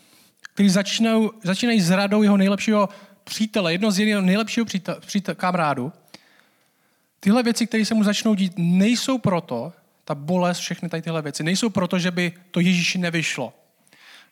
které 0.55 0.71
začínají, 0.71 1.29
začínají 1.43 1.81
s 1.81 1.91
radou 1.91 2.23
jeho 2.23 2.37
nejlepšího 2.37 2.89
přítele, 3.25 3.73
jedno 3.73 3.91
z 3.91 3.99
jeho 3.99 4.23
nejlepšího 4.23 4.67
přítel, 4.67 4.97
přítel, 5.01 5.35
kamarádu, 5.35 5.93
tyhle 7.21 7.43
věci, 7.43 7.67
které 7.67 7.85
se 7.85 7.95
mu 7.95 8.05
začnou 8.05 8.35
dít, 8.35 8.53
nejsou 8.57 9.19
proto, 9.19 9.73
ta 10.05 10.15
bolest, 10.15 10.59
všechny 10.59 10.89
tady 10.89 11.03
tyhle 11.03 11.23
věci, 11.23 11.43
nejsou 11.43 11.71
proto, 11.71 11.99
že 11.99 12.11
by 12.11 12.33
to 12.51 12.61
Ježíši 12.61 12.99
nevyšlo. 12.99 13.53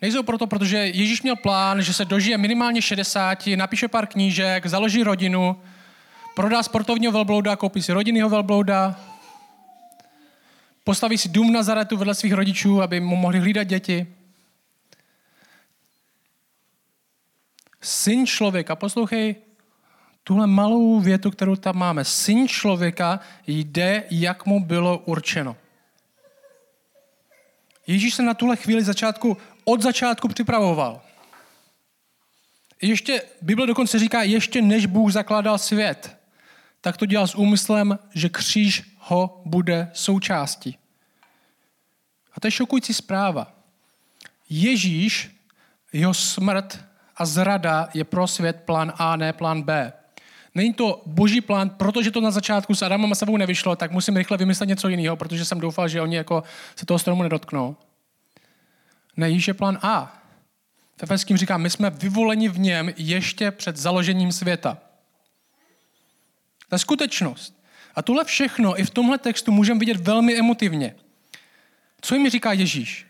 Nejsou 0.03 0.23
proto, 0.23 0.47
protože 0.47 0.79
Ježíš 0.79 1.23
měl 1.23 1.37
plán, 1.37 1.83
že 1.83 1.93
se 1.93 2.05
dožije 2.05 2.39
minimálně 2.39 2.83
60, 2.83 3.47
napíše 3.57 3.89
pár 3.89 4.07
knížek, 4.07 4.67
založí 4.67 5.03
rodinu, 5.03 5.57
prodá 6.35 6.63
sportovního 6.63 7.13
velblouda, 7.13 7.57
koupí 7.57 7.83
si 7.83 7.93
rodinného 7.93 8.29
velblouda, 8.29 9.01
postaví 10.91 11.19
si 11.19 11.29
dům 11.29 11.53
na 11.53 11.63
Zaretu 11.63 11.97
vedle 11.97 12.15
svých 12.15 12.33
rodičů, 12.33 12.83
aby 12.83 13.01
mu 13.01 13.17
mohli 13.17 13.39
hlídat 13.39 13.65
děti. 13.65 14.07
Syn 17.81 18.27
člověka, 18.27 18.77
poslouchej 18.77 19.35
tuhle 20.25 20.47
malou 20.47 21.01
větu, 21.01 21.31
kterou 21.31 21.57
tam 21.57 21.79
máme. 21.79 22.05
Syn 22.05 22.49
člověka 22.49 23.21
jde, 23.47 24.05
jak 24.11 24.47
mu 24.47 24.61
bylo 24.65 24.99
určeno. 24.99 25.57
Ježíš 27.87 28.15
se 28.15 28.23
na 28.23 28.35
tuhle 28.35 28.57
chvíli 28.57 28.85
začátku, 28.85 29.37
od 29.65 29.83
začátku 29.83 30.29
připravoval. 30.29 31.03
Ještě, 32.83 33.23
Bible 33.43 33.67
dokonce 33.67 33.99
říká, 33.99 34.23
ještě 34.23 34.63
než 34.63 34.87
Bůh 34.87 35.13
zakládal 35.13 35.59
svět, 35.59 36.17
tak 36.81 36.97
to 36.97 37.07
dělal 37.07 37.27
s 37.27 37.35
úmyslem, 37.35 37.99
že 38.15 38.29
kříž 38.29 38.97
ho 38.99 39.43
bude 39.45 39.91
součástí. 39.95 40.80
A 42.33 42.41
to 42.41 42.47
je 42.47 42.51
šokující 42.51 42.95
zpráva. 42.95 43.53
Ježíš, 44.51 45.31
jeho 45.93 46.15
smrt 46.15 46.85
a 47.17 47.27
zrada 47.27 47.89
je 47.95 48.05
pro 48.05 48.27
svět 48.27 48.63
plán 48.65 48.93
A, 48.97 49.17
ne 49.17 49.33
plán 49.33 49.63
B. 49.63 49.93
Není 50.55 50.75
to 50.75 51.03
boží 51.07 51.41
plán, 51.41 51.71
protože 51.71 52.11
to 52.11 52.21
na 52.21 52.31
začátku 52.31 52.75
s 52.75 52.83
Adamem 52.83 53.13
a 53.13 53.15
sebou 53.15 53.37
nevyšlo, 53.37 53.77
tak 53.77 53.93
musím 53.93 54.17
rychle 54.17 54.37
vymyslet 54.37 54.69
něco 54.69 54.89
jiného, 54.89 55.17
protože 55.17 55.45
jsem 55.45 55.61
doufal, 55.61 55.89
že 55.89 56.01
oni 56.01 56.17
jako 56.17 56.43
se 56.77 56.87
toho 56.87 56.99
stromu 56.99 57.23
nedotknou. 57.23 57.77
Ne, 59.17 59.29
Ježíš 59.29 59.49
je 59.49 59.55
plán 59.55 59.79
A. 59.83 60.23
V 60.97 61.03
Efeským 61.03 61.37
říká, 61.37 61.57
my 61.57 61.71
jsme 61.71 61.91
vyvoleni 61.91 62.49
v 62.49 62.59
něm 62.59 62.93
ještě 62.97 63.51
před 63.51 63.77
založením 63.77 64.33
světa. 64.33 64.79
To 66.69 66.75
je 66.75 66.79
skutečnost. 66.79 67.63
A 67.95 68.03
tohle 68.03 68.25
všechno 68.25 68.81
i 68.81 68.85
v 68.85 68.91
tomhle 68.91 69.19
textu 69.19 69.53
můžeme 69.53 69.81
vidět 69.81 69.97
velmi 69.97 70.39
emotivně. 70.39 70.95
Co 72.01 72.15
jim 72.15 72.31
říká 72.31 72.53
Ježíš? 72.53 73.07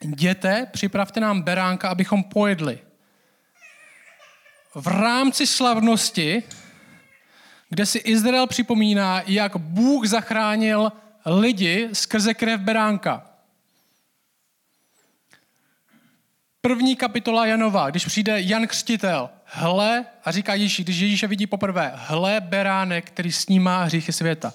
Jděte, 0.00 0.66
připravte 0.72 1.20
nám 1.20 1.42
beránka, 1.42 1.88
abychom 1.88 2.22
pojedli. 2.24 2.78
V 4.74 4.86
rámci 4.86 5.46
slavnosti, 5.46 6.42
kde 7.68 7.86
si 7.86 7.98
Izrael 7.98 8.46
připomíná, 8.46 9.22
jak 9.26 9.56
Bůh 9.56 10.06
zachránil 10.06 10.92
lidi 11.26 11.88
skrze 11.92 12.34
krev 12.34 12.60
beránka. 12.60 13.26
První 16.60 16.96
kapitola 16.96 17.46
Janova, 17.46 17.90
když 17.90 18.06
přijde 18.06 18.40
Jan 18.40 18.66
Křtitel, 18.66 19.30
hle, 19.44 20.06
a 20.24 20.30
říká 20.30 20.54
Ježíš, 20.54 20.84
když 20.84 20.98
Ježíše 20.98 21.26
vidí 21.26 21.46
poprvé, 21.46 21.92
hle 21.94 22.40
beránek, 22.40 23.04
který 23.04 23.32
snímá 23.32 23.82
hříchy 23.84 24.12
světa. 24.12 24.54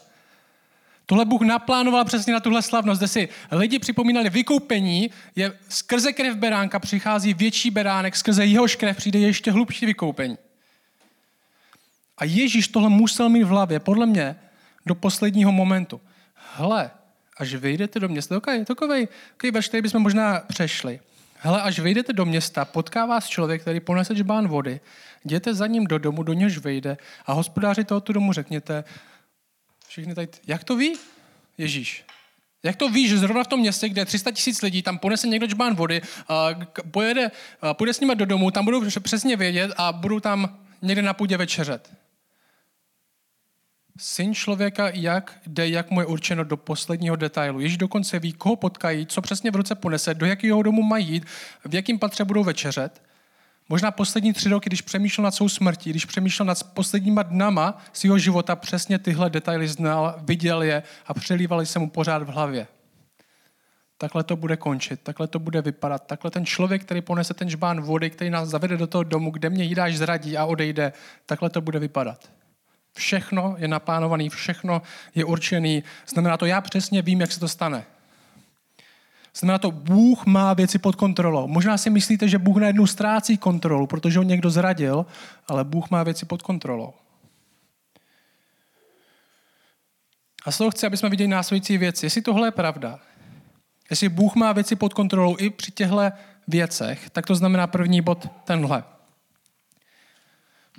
Tohle 1.06 1.26
Bůh 1.26 1.42
naplánoval 1.42 2.06
přesně 2.06 2.34
na 2.34 2.40
tuhle 2.40 2.62
slavnost, 2.62 3.00
kde 3.00 3.08
si 3.08 3.30
lidi 3.52 3.80
připomínali 3.80 4.30
vykoupení, 4.30 5.12
je 5.36 5.54
skrze 5.70 6.14
krev 6.14 6.36
beránka 6.36 6.80
přichází 6.80 7.34
větší 7.34 7.72
beránek, 7.72 8.16
skrze 8.16 8.46
jehož 8.46 8.76
krev 8.76 8.98
přijde 8.98 9.20
ještě 9.20 9.52
hlubší 9.52 9.86
vykoupení. 9.86 10.38
A 12.18 12.26
Ježíš 12.26 12.68
tohle 12.68 12.90
musel 12.90 13.30
mít 13.30 13.44
v 13.44 13.48
hlavě, 13.48 13.80
podle 13.80 14.06
mě, 14.06 14.36
do 14.86 14.96
posledního 14.96 15.52
momentu. 15.52 16.02
Hle, 16.56 16.92
až 17.38 17.54
vyjdete 17.54 18.00
do 18.00 18.10
města, 18.10 18.38
okay, 18.38 18.66
takovej, 18.66 19.08
takový 19.38 19.52
verš, 19.52 19.68
který 19.68 19.82
bychom 19.82 20.02
možná 20.02 20.40
přešli. 20.40 21.00
Hele, 21.38 21.62
až 21.62 21.80
vyjdete 21.80 22.14
do 22.14 22.26
města, 22.26 22.66
potká 22.66 23.06
vás 23.06 23.28
člověk, 23.28 23.62
který 23.62 23.80
ponese 23.80 24.16
žbán 24.16 24.48
vody, 24.48 24.80
jděte 25.26 25.54
za 25.54 25.68
ním 25.68 25.88
do 25.88 25.98
domu, 25.98 26.24
do 26.24 26.34
něž 26.34 26.58
vyjde 26.58 26.98
a 27.26 27.34
hospodáři 27.34 27.84
tohoto 27.84 28.14
domu 28.14 28.34
řekněte, 28.34 28.84
všichni 29.94 30.16
tady, 30.16 30.28
jak 30.48 30.64
to 30.64 30.76
ví? 30.76 30.94
Ježíš. 31.58 32.06
Jak 32.64 32.76
to 32.76 32.90
ví, 32.90 33.08
že 33.08 33.18
zrovna 33.18 33.44
v 33.44 33.48
tom 33.48 33.60
městě, 33.60 33.90
kde 33.90 34.02
je 34.02 34.06
300 34.06 34.32
tisíc 34.32 34.62
lidí, 34.62 34.82
tam 34.82 34.98
ponese 34.98 35.28
někdo 35.28 35.48
žbán 35.48 35.76
vody, 35.76 36.02
a 36.28 36.50
pojede, 36.92 37.32
a 37.62 37.74
půjde 37.74 37.94
s 37.94 38.00
nimi 38.00 38.16
do 38.16 38.26
domu, 38.26 38.52
tam 38.52 38.66
budou 38.66 38.90
přesně 39.00 39.36
vědět 39.36 39.72
a 39.78 39.92
budou 39.92 40.20
tam 40.20 40.60
někde 40.82 41.02
na 41.02 41.14
půdě 41.14 41.38
večeřet. 41.38 41.94
Syn 43.98 44.34
člověka 44.34 44.90
jak 44.90 45.40
jde, 45.48 45.70
jak 45.70 45.92
mu 45.92 46.00
je 46.00 46.06
určeno 46.06 46.44
do 46.44 46.58
posledního 46.58 47.16
detailu. 47.16 47.60
Ježíš 47.60 47.78
dokonce 47.78 48.20
ví, 48.20 48.34
koho 48.34 48.56
potkají, 48.56 49.06
co 49.06 49.22
přesně 49.22 49.52
v 49.52 49.56
ruce 49.56 49.76
ponese, 49.76 50.14
do 50.14 50.26
jakého 50.26 50.64
domu 50.64 50.82
mají 50.82 51.08
jít, 51.08 51.26
v 51.66 51.76
jakém 51.76 52.00
patře 52.00 52.26
budou 52.26 52.44
večeřet. 52.44 53.02
Možná 53.70 53.92
poslední 53.92 54.34
tři 54.34 54.50
roky, 54.50 54.70
když 54.70 54.82
přemýšlel 54.82 55.24
nad 55.24 55.36
svou 55.36 55.50
smrtí, 55.50 55.90
když 55.90 56.06
přemýšlel 56.06 56.46
nad 56.46 56.64
posledníma 56.64 57.24
dnama 57.24 57.78
svého 57.94 58.18
života, 58.18 58.56
přesně 58.56 59.00
tyhle 59.00 59.30
detaily 59.30 59.68
znal, 59.68 60.16
viděl 60.22 60.64
je 60.64 60.84
a 61.08 61.14
přelívali 61.14 61.66
se 61.66 61.80
mu 61.80 61.90
pořád 61.90 62.24
v 62.24 62.28
hlavě. 62.28 62.68
Takhle 63.98 64.24
to 64.24 64.36
bude 64.36 64.58
končit, 64.58 65.00
takhle 65.04 65.28
to 65.28 65.40
bude 65.40 65.62
vypadat, 65.62 66.08
takhle 66.08 66.32
ten 66.32 66.46
člověk, 66.46 66.84
který 66.84 67.02
ponese 67.02 67.34
ten 67.34 67.50
žbán 67.50 67.82
vody, 67.82 68.10
který 68.10 68.30
nás 68.30 68.50
zavede 68.50 68.78
do 68.78 68.88
toho 68.88 69.04
domu, 69.04 69.32
kde 69.32 69.50
mě 69.50 69.64
jídáš 69.64 69.98
zradí 69.98 70.38
a 70.38 70.46
odejde, 70.46 70.94
takhle 71.26 71.50
to 71.50 71.62
bude 71.62 71.80
vypadat. 71.80 72.30
Všechno 72.96 73.56
je 73.58 73.68
naplánované, 73.68 74.30
všechno 74.30 74.82
je 75.16 75.26
určený. 75.26 75.84
Znamená 76.08 76.38
to, 76.38 76.46
já 76.46 76.62
přesně 76.62 77.02
vím, 77.02 77.22
jak 77.22 77.32
se 77.32 77.40
to 77.40 77.48
stane. 77.48 77.86
Znamená 79.38 79.58
to, 79.58 79.72
Bůh 79.72 80.26
má 80.26 80.54
věci 80.54 80.80
pod 80.80 80.96
kontrolou. 80.96 81.48
Možná 81.48 81.78
si 81.78 81.90
myslíte, 81.90 82.28
že 82.28 82.38
Bůh 82.38 82.58
najednou 82.58 82.88
ztrácí 82.88 83.38
kontrolu, 83.38 83.88
protože 83.88 84.20
ho 84.20 84.24
někdo 84.24 84.50
zradil, 84.50 85.06
ale 85.48 85.64
Bůh 85.64 85.90
má 85.90 86.04
věci 86.04 86.26
pod 86.26 86.42
kontrolou. 86.42 86.94
A 90.46 90.52
z 90.52 90.58
toho 90.58 90.72
chci, 90.72 90.86
aby 90.86 90.98
jsme 90.98 91.10
viděli 91.10 91.28
následující 91.28 91.78
věci. 91.78 92.06
Jestli 92.06 92.22
tohle 92.22 92.48
je 92.48 92.52
pravda, 92.52 93.00
jestli 93.90 94.10
Bůh 94.10 94.36
má 94.36 94.52
věci 94.52 94.76
pod 94.76 94.94
kontrolou 94.94 95.36
i 95.40 95.50
při 95.50 95.72
těchto 95.72 96.12
věcech, 96.48 97.10
tak 97.10 97.26
to 97.26 97.36
znamená 97.36 97.68
první 97.68 98.02
bod 98.02 98.28
tenhle. 98.44 98.84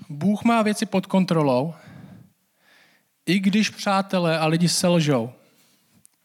Bůh 0.09 0.45
má 0.45 0.63
věci 0.63 0.87
pod 0.87 1.07
kontrolou, 1.07 1.75
i 3.27 3.39
když 3.39 3.71
přátelé 3.71 4.39
a 4.39 4.47
lidi 4.47 4.69
selžou. 4.69 5.33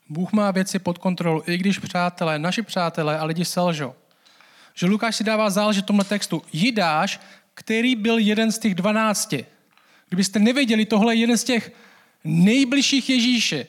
Bůh 0.09 0.31
má 0.31 0.51
věci 0.51 0.79
pod 0.79 0.97
kontrolou, 0.97 1.43
i 1.47 1.57
když 1.57 1.79
přátelé, 1.79 2.39
naši 2.39 2.61
přátelé 2.61 3.19
a 3.19 3.25
lidi 3.25 3.45
selžou. 3.45 3.93
Že 4.73 4.85
Lukáš 4.85 5.15
si 5.15 5.23
dává 5.23 5.49
záležet 5.49 5.85
tomhle 5.85 6.05
textu. 6.05 6.41
Jidáš, 6.53 7.19
který 7.53 7.95
byl 7.95 8.17
jeden 8.17 8.51
z 8.51 8.59
těch 8.59 8.75
dvanácti. 8.75 9.45
Kdybyste 10.07 10.39
nevěděli, 10.39 10.85
tohle 10.85 11.15
je 11.15 11.19
jeden 11.19 11.37
z 11.37 11.43
těch 11.43 11.71
nejbližších 12.23 13.09
Ježíše. 13.09 13.67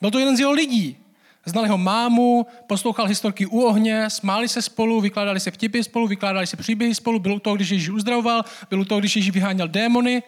Byl 0.00 0.10
to 0.10 0.18
jeden 0.18 0.36
z 0.36 0.40
jeho 0.40 0.52
lidí. 0.52 0.96
Znal 1.44 1.64
jeho 1.64 1.78
mámu, 1.78 2.46
poslouchal 2.66 3.06
historky 3.06 3.46
u 3.46 3.60
ohně, 3.60 4.10
smáli 4.10 4.48
se 4.48 4.62
spolu, 4.62 5.00
vykládali 5.00 5.40
se 5.40 5.50
vtipy 5.50 5.82
spolu, 5.82 6.08
vykládali 6.08 6.46
se 6.46 6.56
příběhy 6.56 6.94
spolu, 6.94 7.18
bylo 7.18 7.40
to, 7.40 7.54
když 7.54 7.70
Ježíš 7.70 7.88
uzdravoval, 7.88 8.44
bylo 8.70 8.84
to, 8.84 8.98
když 8.98 9.16
Ježíš 9.16 9.30
vyháněl 9.30 9.68
démony. 9.68 10.22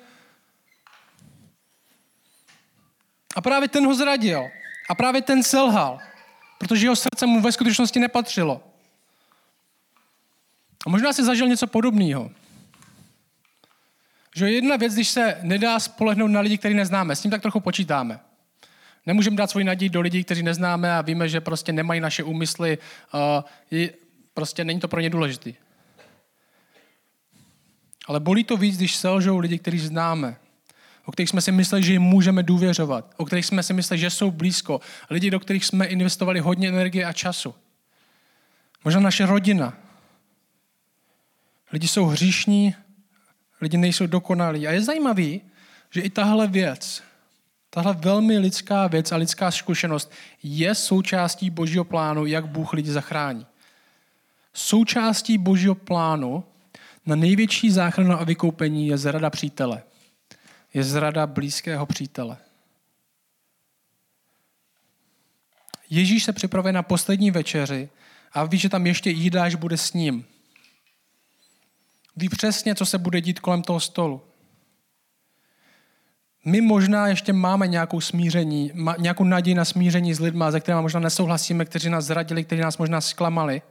A 3.36 3.40
právě 3.40 3.68
ten 3.68 3.86
ho 3.86 3.94
zradil. 3.94 4.48
A 4.88 4.94
právě 4.94 5.22
ten 5.22 5.42
selhal, 5.42 5.98
protože 6.58 6.86
jeho 6.86 6.96
srdce 6.96 7.26
mu 7.26 7.40
ve 7.40 7.52
skutečnosti 7.52 8.00
nepatřilo. 8.00 8.62
A 10.86 10.90
možná 10.90 11.12
si 11.12 11.24
zažil 11.24 11.48
něco 11.48 11.66
podobného. 11.66 12.30
Že 14.36 14.50
jedna 14.50 14.76
věc, 14.76 14.94
když 14.94 15.08
se 15.08 15.38
nedá 15.42 15.80
spolehnout 15.80 16.30
na 16.30 16.40
lidi, 16.40 16.58
který 16.58 16.74
neznáme, 16.74 17.16
s 17.16 17.20
tím 17.20 17.30
tak 17.30 17.42
trochu 17.42 17.60
počítáme. 17.60 18.20
Nemůžeme 19.06 19.36
dát 19.36 19.50
svoji 19.50 19.64
naději 19.64 19.88
do 19.88 20.00
lidí, 20.00 20.24
kteří 20.24 20.42
neznáme 20.42 20.96
a 20.96 21.02
víme, 21.02 21.28
že 21.28 21.40
prostě 21.40 21.72
nemají 21.72 22.00
naše 22.00 22.22
úmysly, 22.22 22.78
uh, 23.14 23.84
prostě 24.34 24.64
není 24.64 24.80
to 24.80 24.88
pro 24.88 25.00
ně 25.00 25.10
důležitý. 25.10 25.54
Ale 28.06 28.20
bolí 28.20 28.44
to 28.44 28.56
víc, 28.56 28.76
když 28.76 28.96
selžou 28.96 29.38
lidi, 29.38 29.58
kteří 29.58 29.78
známe, 29.78 30.36
o 31.08 31.12
kterých 31.12 31.28
jsme 31.28 31.40
si 31.40 31.52
mysleli, 31.52 31.82
že 31.82 31.92
jim 31.92 32.02
můžeme 32.02 32.42
důvěřovat, 32.42 33.14
o 33.16 33.24
kterých 33.24 33.46
jsme 33.46 33.62
si 33.62 33.72
mysleli, 33.72 34.00
že 34.00 34.10
jsou 34.10 34.30
blízko, 34.30 34.80
lidi, 35.10 35.30
do 35.30 35.40
kterých 35.40 35.64
jsme 35.64 35.86
investovali 35.86 36.40
hodně 36.40 36.68
energie 36.68 37.04
a 37.04 37.12
času. 37.12 37.54
Možná 38.84 39.00
naše 39.00 39.26
rodina. 39.26 39.76
Lidi 41.72 41.88
jsou 41.88 42.04
hříšní, 42.04 42.74
lidi 43.60 43.76
nejsou 43.76 44.06
dokonalí. 44.06 44.66
A 44.66 44.72
je 44.72 44.82
zajímavý, 44.82 45.40
že 45.90 46.00
i 46.00 46.10
tahle 46.10 46.46
věc, 46.46 47.02
tahle 47.70 47.94
velmi 47.94 48.38
lidská 48.38 48.86
věc 48.86 49.12
a 49.12 49.16
lidská 49.16 49.50
zkušenost 49.50 50.12
je 50.42 50.74
součástí 50.74 51.50
božího 51.50 51.84
plánu, 51.84 52.26
jak 52.26 52.46
Bůh 52.46 52.72
lidi 52.72 52.90
zachrání. 52.90 53.46
Součástí 54.52 55.38
božího 55.38 55.74
plánu 55.74 56.44
na 57.06 57.16
největší 57.16 57.70
záchranu 57.70 58.20
a 58.20 58.24
vykoupení 58.24 58.86
je 58.86 58.98
zrada 58.98 59.30
přítele. 59.30 59.82
Je 60.74 60.84
zrada 60.84 61.26
blízkého 61.26 61.86
přítele. 61.86 62.36
Ježíš 65.90 66.24
se 66.24 66.32
připravuje 66.32 66.72
na 66.72 66.82
poslední 66.82 67.30
večeři 67.30 67.88
a 68.32 68.44
ví, 68.44 68.58
že 68.58 68.68
tam 68.68 68.86
ještě 68.86 69.10
Jidáš 69.10 69.54
bude 69.54 69.76
s 69.76 69.92
ním. 69.92 70.24
Ví 72.16 72.28
přesně, 72.28 72.74
co 72.74 72.86
se 72.86 72.98
bude 72.98 73.20
dít 73.20 73.40
kolem 73.40 73.62
toho 73.62 73.80
stolu. 73.80 74.22
My 76.44 76.60
možná 76.60 77.08
ještě 77.08 77.32
máme 77.32 77.66
nějakou 77.68 78.00
smíření, 78.00 78.72
nějakou 78.98 79.24
naději 79.24 79.54
na 79.54 79.64
smíření 79.64 80.14
s 80.14 80.20
lidmi, 80.20 80.44
ze 80.48 80.60
kterými 80.60 80.82
možná 80.82 81.00
nesouhlasíme, 81.00 81.64
kteří 81.64 81.90
nás 81.90 82.04
zradili, 82.04 82.44
kteří 82.44 82.62
nás 82.62 82.78
možná 82.78 83.00
zklamali. 83.00 83.62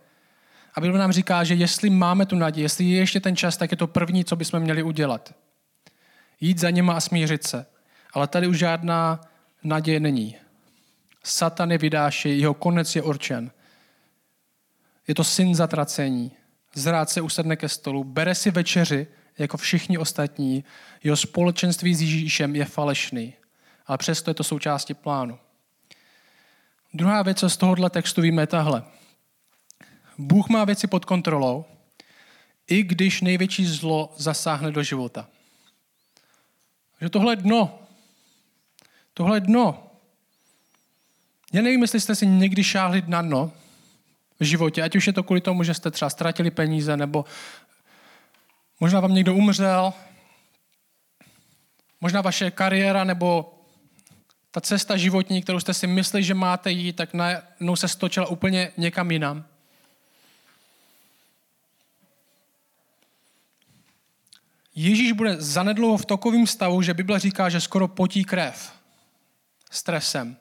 A 0.74 0.82
Bible 0.82 1.00
nám 1.00 1.12
říká, 1.12 1.44
že 1.44 1.54
jestli 1.54 1.90
máme 1.90 2.26
tu 2.26 2.36
naději, 2.36 2.66
jestli 2.66 2.86
je 2.86 3.00
ještě 3.00 3.20
ten 3.20 3.36
čas, 3.36 3.58
tak 3.58 3.72
je 3.72 3.78
to 3.78 3.88
první, 3.88 4.26
co 4.26 4.36
bychom 4.36 4.60
měli 4.60 4.84
udělat. 4.84 5.34
Jít 6.42 6.60
za 6.60 6.70
nima 6.70 6.94
a 6.94 7.00
smířit 7.00 7.44
se. 7.44 7.66
Ale 8.14 8.28
tady 8.28 8.48
už 8.48 8.58
žádná 8.58 9.22
naděje 9.64 10.00
není. 10.00 10.36
Satan 11.24 11.72
je 11.72 11.78
vydáši, 11.78 12.30
jeho 12.30 12.54
konec 12.54 12.96
je 12.96 13.02
určen. 13.02 13.52
Je 15.08 15.16
to 15.16 15.24
syn 15.24 15.56
zatracení. 15.56 16.32
Zrád 16.74 17.10
se 17.10 17.22
usedne 17.22 17.56
ke 17.56 17.70
stolu, 17.70 18.04
bere 18.04 18.36
si 18.36 18.52
večeři, 18.52 19.08
jako 19.38 19.58
všichni 19.58 19.98
ostatní. 19.98 20.64
Jeho 21.04 21.18
společenství 21.18 21.96
s 21.96 22.02
Ježíšem 22.02 22.56
je 22.56 22.66
falešný. 22.66 23.34
Ale 23.86 23.98
přesto 23.98 24.30
je 24.30 24.36
to 24.36 24.44
součástí 24.44 24.94
plánu. 24.94 25.40
Druhá 26.94 27.22
věc, 27.22 27.40
co 27.40 27.50
z 27.50 27.58
tohohle 27.58 27.90
textu 27.90 28.22
víme, 28.22 28.42
je 28.42 28.48
tahle. 28.48 28.84
Bůh 30.18 30.50
má 30.50 30.66
věci 30.66 30.88
pod 30.88 31.06
kontrolou, 31.06 31.66
i 32.68 32.84
když 32.84 33.22
největší 33.22 33.66
zlo 33.66 34.14
zasáhne 34.18 34.72
do 34.72 34.84
života. 34.84 35.28
Že 37.02 37.10
tohle 37.10 37.36
dno. 37.36 37.80
Tohle 39.14 39.40
dno. 39.40 39.84
Já 41.54 41.62
nevím, 41.62 41.82
jestli 41.82 42.02
jste 42.02 42.16
si 42.16 42.28
někdy 42.28 42.64
šáhli 42.64 43.04
na 43.08 43.22
dno 43.22 43.52
v 44.40 44.44
životě, 44.44 44.84
ať 44.84 44.96
už 44.96 45.08
je 45.08 45.14
to 45.14 45.24
kvůli 45.24 45.42
tomu, 45.42 45.64
že 45.64 45.74
jste 45.74 45.92
třeba 45.92 46.10
ztratili 46.10 46.52
peníze, 46.52 46.98
nebo 46.98 47.26
možná 48.80 49.00
vám 49.00 49.14
někdo 49.14 49.36
umřel, 49.36 49.94
možná 52.02 52.22
vaše 52.22 52.52
kariéra, 52.52 53.04
nebo 53.04 53.54
ta 54.52 54.62
cesta 54.62 54.98
životní, 54.98 55.42
kterou 55.42 55.60
jste 55.60 55.74
si 55.74 55.88
mysleli, 55.88 56.24
že 56.24 56.34
máte 56.34 56.72
jít, 56.72 56.96
tak 56.96 57.14
najednou 57.14 57.76
se 57.76 57.88
stočila 57.88 58.28
úplně 58.28 58.72
někam 58.78 59.12
jinam. 59.12 59.46
Ježíš 64.80 65.12
bude 65.12 65.42
zanedlouho 65.42 65.98
v 65.98 66.06
takovém 66.06 66.48
stavu, 66.48 66.82
že 66.82 66.94
Bible 66.94 67.20
říká, 67.20 67.50
že 67.50 67.62
skoro 67.62 67.88
potí 67.88 68.24
krev 68.24 68.74
stresem. 69.72 70.38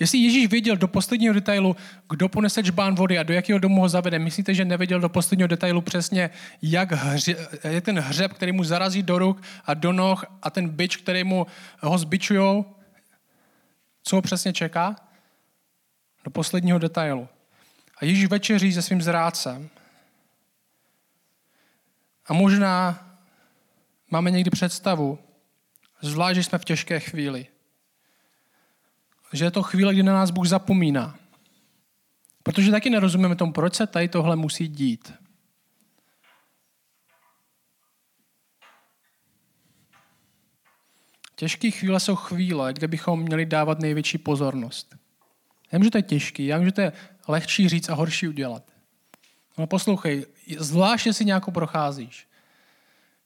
Jestli 0.00 0.18
Ježíš 0.18 0.48
věděl 0.48 0.76
do 0.76 0.88
posledního 0.88 1.34
detailu, 1.34 1.76
kdo 2.10 2.28
ponese 2.28 2.62
čbán 2.62 2.94
vody 2.94 3.18
a 3.18 3.22
do 3.22 3.34
jakého 3.34 3.58
domu 3.58 3.80
ho 3.80 3.88
zavede, 3.88 4.18
myslíte, 4.18 4.54
že 4.54 4.64
nevěděl 4.64 5.00
do 5.00 5.08
posledního 5.08 5.46
detailu 5.46 5.80
přesně, 5.80 6.30
jak 6.62 6.92
hře, 6.92 7.48
je 7.68 7.80
ten 7.80 7.98
hřeb, 7.98 8.32
který 8.32 8.52
mu 8.52 8.64
zarazí 8.64 9.02
do 9.02 9.18
ruk 9.18 9.42
a 9.64 9.74
do 9.74 9.92
noh 9.92 10.24
a 10.42 10.50
ten 10.50 10.68
byč, 10.68 10.96
který 10.96 11.24
mu 11.24 11.46
ho 11.80 11.98
zbičujou, 11.98 12.64
co 14.02 14.16
ho 14.16 14.22
přesně 14.22 14.52
čeká? 14.52 14.96
Do 16.24 16.30
posledního 16.30 16.78
detailu. 16.78 17.28
A 17.96 18.04
Ježíš 18.04 18.26
večeří 18.26 18.72
se 18.72 18.82
svým 18.82 19.02
zrádcem. 19.02 19.70
A 22.30 22.32
možná 22.32 23.06
máme 24.10 24.30
někdy 24.30 24.50
představu, 24.50 25.18
zvlášť, 26.00 26.34
že 26.34 26.44
jsme 26.44 26.58
v 26.58 26.64
těžké 26.64 27.00
chvíli, 27.00 27.46
že 29.32 29.44
je 29.44 29.50
to 29.50 29.62
chvíle, 29.62 29.94
kdy 29.94 30.02
na 30.02 30.12
nás 30.12 30.30
Bůh 30.30 30.46
zapomíná. 30.46 31.18
Protože 32.42 32.70
taky 32.70 32.90
nerozumíme 32.90 33.36
tomu, 33.36 33.52
proč 33.52 33.74
se 33.74 33.86
tady 33.86 34.08
tohle 34.08 34.36
musí 34.36 34.68
dít. 34.68 35.12
Těžké 41.34 41.70
chvíle 41.70 42.00
jsou 42.00 42.16
chvíle, 42.16 42.72
kde 42.72 42.88
bychom 42.88 43.22
měli 43.22 43.46
dávat 43.46 43.80
největší 43.80 44.18
pozornost. 44.18 44.96
Já 45.72 45.78
vím, 45.78 45.84
že 45.84 45.90
to 45.90 45.98
je 45.98 46.02
těžký, 46.02 46.46
já 46.46 46.58
vím, 46.58 46.66
že 46.66 46.72
to 46.72 46.80
je 46.80 46.92
lehčí 47.28 47.68
říct 47.68 47.88
a 47.88 47.94
horší 47.94 48.28
udělat. 48.28 48.79
Ale 49.60 49.66
poslouchej, 49.66 50.26
zvlášť, 50.58 51.12
si 51.12 51.24
nějakou 51.24 51.50
procházíš. 51.50 52.26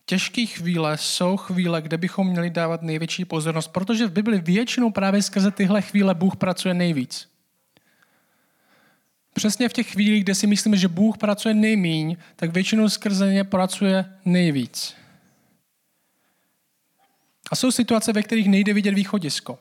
Těžké 0.06 0.46
chvíle 0.46 0.98
jsou 0.98 1.36
chvíle, 1.36 1.82
kde 1.82 1.98
bychom 1.98 2.28
měli 2.28 2.50
dávat 2.50 2.82
největší 2.82 3.24
pozornost, 3.24 3.68
protože 3.68 4.06
v 4.06 4.12
Bibli 4.12 4.40
většinou 4.40 4.90
právě 4.90 5.22
skrze 5.22 5.50
tyhle 5.50 5.82
chvíle 5.82 6.14
Bůh 6.14 6.36
pracuje 6.36 6.74
nejvíc. 6.74 7.28
Přesně 9.34 9.68
v 9.68 9.72
těch 9.72 9.92
chvílích, 9.92 10.24
kde 10.24 10.34
si 10.34 10.46
myslíme, 10.46 10.76
že 10.76 10.88
Bůh 10.88 11.18
pracuje 11.18 11.54
nejmíň, 11.54 12.16
tak 12.36 12.50
většinou 12.50 12.88
skrze 12.88 13.32
ně 13.32 13.44
pracuje 13.44 14.04
nejvíc. 14.24 14.94
A 17.50 17.56
jsou 17.56 17.70
situace, 17.70 18.12
ve 18.12 18.22
kterých 18.22 18.48
nejde 18.48 18.72
vidět 18.72 18.94
východisko. 18.94 19.58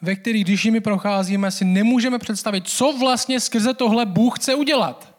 Ve 0.00 0.16
kterých, 0.16 0.44
když 0.44 0.64
jimi 0.64 0.80
procházíme, 0.80 1.50
si 1.50 1.64
nemůžeme 1.64 2.18
představit, 2.18 2.68
co 2.68 2.92
vlastně 2.98 3.40
skrze 3.40 3.74
tohle 3.74 4.06
Bůh 4.06 4.38
chce 4.38 4.54
udělat. 4.54 5.13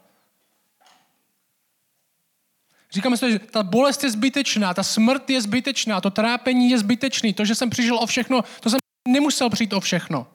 Říkáme 2.90 3.16
si, 3.16 3.32
že 3.32 3.38
ta 3.38 3.62
bolest 3.62 4.04
je 4.04 4.10
zbytečná, 4.10 4.74
ta 4.74 4.82
smrt 4.82 5.30
je 5.30 5.42
zbytečná, 5.42 6.00
to 6.00 6.10
trápení 6.10 6.70
je 6.70 6.78
zbytečný, 6.78 7.34
to, 7.34 7.44
že 7.44 7.54
jsem 7.54 7.70
přišel 7.70 7.98
o 7.98 8.06
všechno, 8.06 8.42
to 8.60 8.70
jsem 8.70 8.78
nemusel 9.08 9.50
přijít 9.50 9.72
o 9.72 9.80
všechno. 9.80 10.26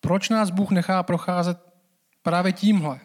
Proč 0.00 0.28
nás 0.28 0.50
Bůh 0.50 0.70
nechá 0.70 1.02
procházet 1.02 1.58
právě 2.22 2.52
tímhle? 2.52 3.00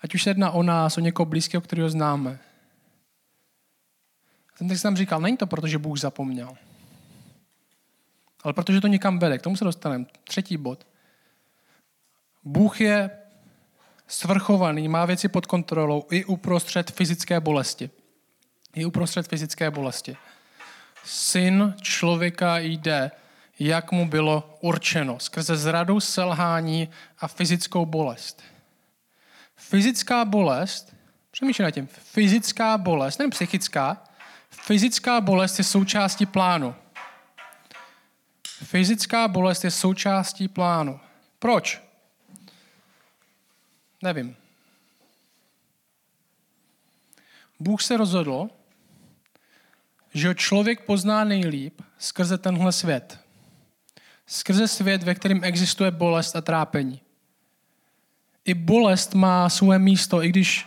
Ať 0.00 0.14
už 0.14 0.22
se 0.22 0.30
jedná 0.30 0.50
o 0.50 0.62
nás, 0.62 0.98
o 0.98 1.00
někoho 1.00 1.26
blízkého, 1.26 1.60
kterého 1.60 1.90
známe. 1.90 2.38
Ten 4.58 4.68
text 4.68 4.82
nám 4.82 4.96
říkal, 4.96 5.20
není 5.20 5.36
to 5.36 5.46
proto, 5.46 5.66
že 5.66 5.78
Bůh 5.78 5.98
zapomněl. 5.98 6.56
Ale 8.42 8.52
protože 8.52 8.80
to 8.80 8.86
někam 8.86 9.18
vede. 9.18 9.38
K 9.38 9.42
tomu 9.42 9.56
se 9.56 9.64
dostaneme. 9.64 10.06
Třetí 10.24 10.56
bod. 10.56 10.87
Bůh 12.44 12.80
je 12.80 13.10
svrchovaný, 14.08 14.88
má 14.88 15.04
věci 15.04 15.28
pod 15.28 15.46
kontrolou 15.46 16.06
i 16.10 16.24
uprostřed 16.24 16.90
fyzické 16.90 17.40
bolesti. 17.40 17.90
I 18.74 18.84
uprostřed 18.84 19.28
fyzické 19.28 19.70
bolesti. 19.70 20.16
Syn 21.04 21.74
člověka 21.80 22.58
jde, 22.58 23.10
jak 23.58 23.92
mu 23.92 24.08
bylo 24.08 24.58
určeno, 24.60 25.20
skrze 25.20 25.56
zradu, 25.56 26.00
selhání 26.00 26.88
a 27.18 27.28
fyzickou 27.28 27.86
bolest. 27.86 28.42
Fyzická 29.56 30.24
bolest, 30.24 30.96
přemýšlej 31.30 31.64
nad 31.64 31.70
tím, 31.70 31.86
fyzická 31.86 32.78
bolest, 32.78 33.18
nejen 33.18 33.30
psychická, 33.30 34.04
fyzická 34.50 35.20
bolest 35.20 35.58
je 35.58 35.64
součástí 35.64 36.26
plánu. 36.26 36.74
Fyzická 38.64 39.28
bolest 39.28 39.64
je 39.64 39.70
součástí 39.70 40.48
plánu. 40.48 41.00
Proč? 41.38 41.87
Nevím. 44.02 44.36
Bůh 47.60 47.82
se 47.82 47.96
rozhodl, 47.96 48.48
že 50.14 50.34
člověk 50.34 50.84
pozná 50.84 51.24
nejlíp 51.24 51.82
skrze 51.98 52.38
tenhle 52.38 52.72
svět. 52.72 53.20
Skrze 54.26 54.68
svět, 54.68 55.02
ve 55.02 55.14
kterém 55.14 55.44
existuje 55.44 55.90
bolest 55.90 56.36
a 56.36 56.40
trápení. 56.40 57.00
I 58.44 58.54
bolest 58.54 59.14
má 59.14 59.48
své 59.48 59.78
místo, 59.78 60.22
i 60.22 60.28
když 60.28 60.66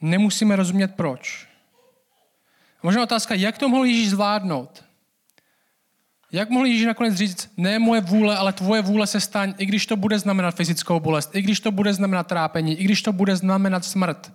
nemusíme 0.00 0.56
rozumět 0.56 0.94
proč. 0.94 1.48
Možná 2.82 3.02
otázka, 3.02 3.34
jak 3.34 3.58
to 3.58 3.68
mohl 3.68 3.84
Ježíš 3.84 4.10
zvládnout? 4.10 4.84
Jak 6.32 6.50
mohl 6.50 6.66
Ježíš 6.66 6.86
nakonec 6.86 7.14
říct, 7.14 7.52
ne 7.56 7.78
moje 7.78 8.00
vůle, 8.00 8.36
ale 8.36 8.52
tvoje 8.52 8.82
vůle 8.82 9.06
se 9.06 9.20
staň, 9.20 9.54
i 9.58 9.66
když 9.66 9.86
to 9.86 9.96
bude 9.96 10.18
znamenat 10.18 10.54
fyzickou 10.54 11.00
bolest, 11.00 11.34
i 11.34 11.42
když 11.42 11.60
to 11.60 11.72
bude 11.72 11.94
znamenat 11.94 12.26
trápení, 12.26 12.80
i 12.80 12.84
když 12.84 13.02
to 13.02 13.12
bude 13.12 13.36
znamenat 13.36 13.84
smrt. 13.84 14.32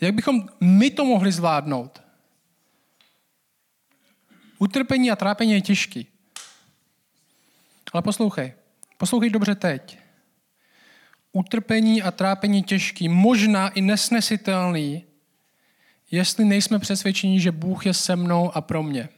Jak 0.00 0.14
bychom 0.14 0.48
my 0.60 0.90
to 0.90 1.04
mohli 1.04 1.32
zvládnout? 1.32 2.02
Utrpení 4.58 5.10
a 5.10 5.16
trápení 5.16 5.52
je 5.52 5.60
těžký. 5.60 6.06
Ale 7.92 8.02
poslouchej. 8.02 8.52
Poslouchej 8.96 9.30
dobře 9.30 9.54
teď. 9.54 9.98
Utrpení 11.32 12.02
a 12.02 12.10
trápení 12.10 12.62
těžký, 12.62 13.08
možná 13.08 13.68
i 13.68 13.80
nesnesitelný, 13.80 15.04
jestli 16.10 16.44
nejsme 16.44 16.78
přesvědčeni, 16.78 17.40
že 17.40 17.52
Bůh 17.52 17.86
je 17.86 17.94
se 17.94 18.16
mnou 18.16 18.56
a 18.56 18.60
pro 18.60 18.82
mě. 18.82 19.08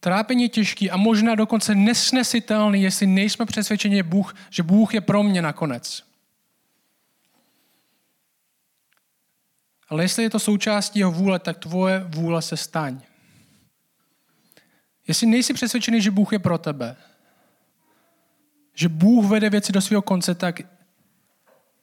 Trápení 0.00 0.48
těžký 0.48 0.90
a 0.90 0.96
možná 0.96 1.34
dokonce 1.34 1.74
nesnesitelný, 1.74 2.82
jestli 2.82 3.06
nejsme 3.06 3.46
přesvědčeni, 3.46 3.96
že 3.96 4.02
Bůh, 4.02 4.34
že 4.50 4.62
Bůh 4.62 4.94
je 4.94 5.00
pro 5.00 5.22
mě 5.22 5.42
nakonec. 5.42 6.02
Ale 9.88 10.04
jestli 10.04 10.22
je 10.22 10.30
to 10.30 10.38
součástí 10.38 10.98
jeho 10.98 11.12
vůle, 11.12 11.38
tak 11.38 11.58
tvoje 11.58 12.04
vůle 12.08 12.42
se 12.42 12.56
staň. 12.56 13.00
Jestli 15.08 15.26
nejsi 15.26 15.54
přesvědčený, 15.54 16.02
že 16.02 16.10
Bůh 16.10 16.32
je 16.32 16.38
pro 16.38 16.58
tebe, 16.58 16.96
že 18.74 18.88
Bůh 18.88 19.26
vede 19.26 19.50
věci 19.50 19.72
do 19.72 19.80
svého 19.80 20.02
konce, 20.02 20.34
tak 20.34 20.60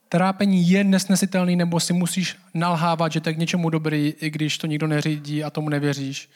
trápení 0.09 0.69
je 0.69 0.83
nesnesitelný, 0.83 1.55
nebo 1.55 1.79
si 1.79 1.93
musíš 1.93 2.37
nalhávat, 2.53 3.11
že 3.11 3.21
tak 3.21 3.37
něčemu 3.37 3.69
dobrý, 3.69 4.13
i 4.19 4.29
když 4.29 4.57
to 4.57 4.67
nikdo 4.67 4.87
neřídí 4.87 5.43
a 5.43 5.49
tomu 5.49 5.69
nevěříš. 5.69 6.29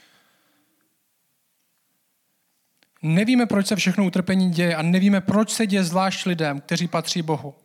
Nevíme, 3.02 3.46
proč 3.46 3.68
se 3.68 3.76
všechno 3.76 4.06
utrpení 4.06 4.52
děje 4.52 4.76
a 4.76 4.82
nevíme, 4.82 5.22
proč 5.22 5.52
se 5.52 5.68
děje 5.68 5.84
zvlášť 5.84 6.26
lidem, 6.26 6.62
kteří 6.62 6.88
patří 6.88 7.22
Bohu. 7.22 7.56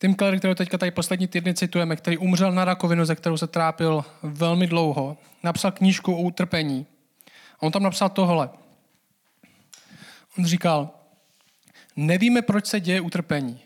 Tim 0.00 0.14
Keller, 0.14 0.38
kterého 0.38 0.54
teďka 0.54 0.78
tady 0.78 0.90
poslední 0.90 1.26
týdny 1.26 1.54
citujeme, 1.54 1.96
který 1.96 2.18
umřel 2.18 2.52
na 2.52 2.64
rakovinu, 2.64 3.04
ze 3.04 3.14
kterou 3.14 3.36
se 3.36 3.46
trápil 3.46 4.04
velmi 4.22 4.66
dlouho, 4.66 5.16
napsal 5.42 5.72
knížku 5.72 6.14
o 6.14 6.22
utrpení. 6.22 6.86
A 7.58 7.62
on 7.62 7.72
tam 7.72 7.82
napsal 7.82 8.08
tohle. 8.08 8.50
On 10.38 10.46
říkal, 10.46 10.90
nevíme, 11.96 12.42
proč 12.42 12.66
se 12.66 12.80
děje 12.80 13.00
utrpení, 13.00 13.60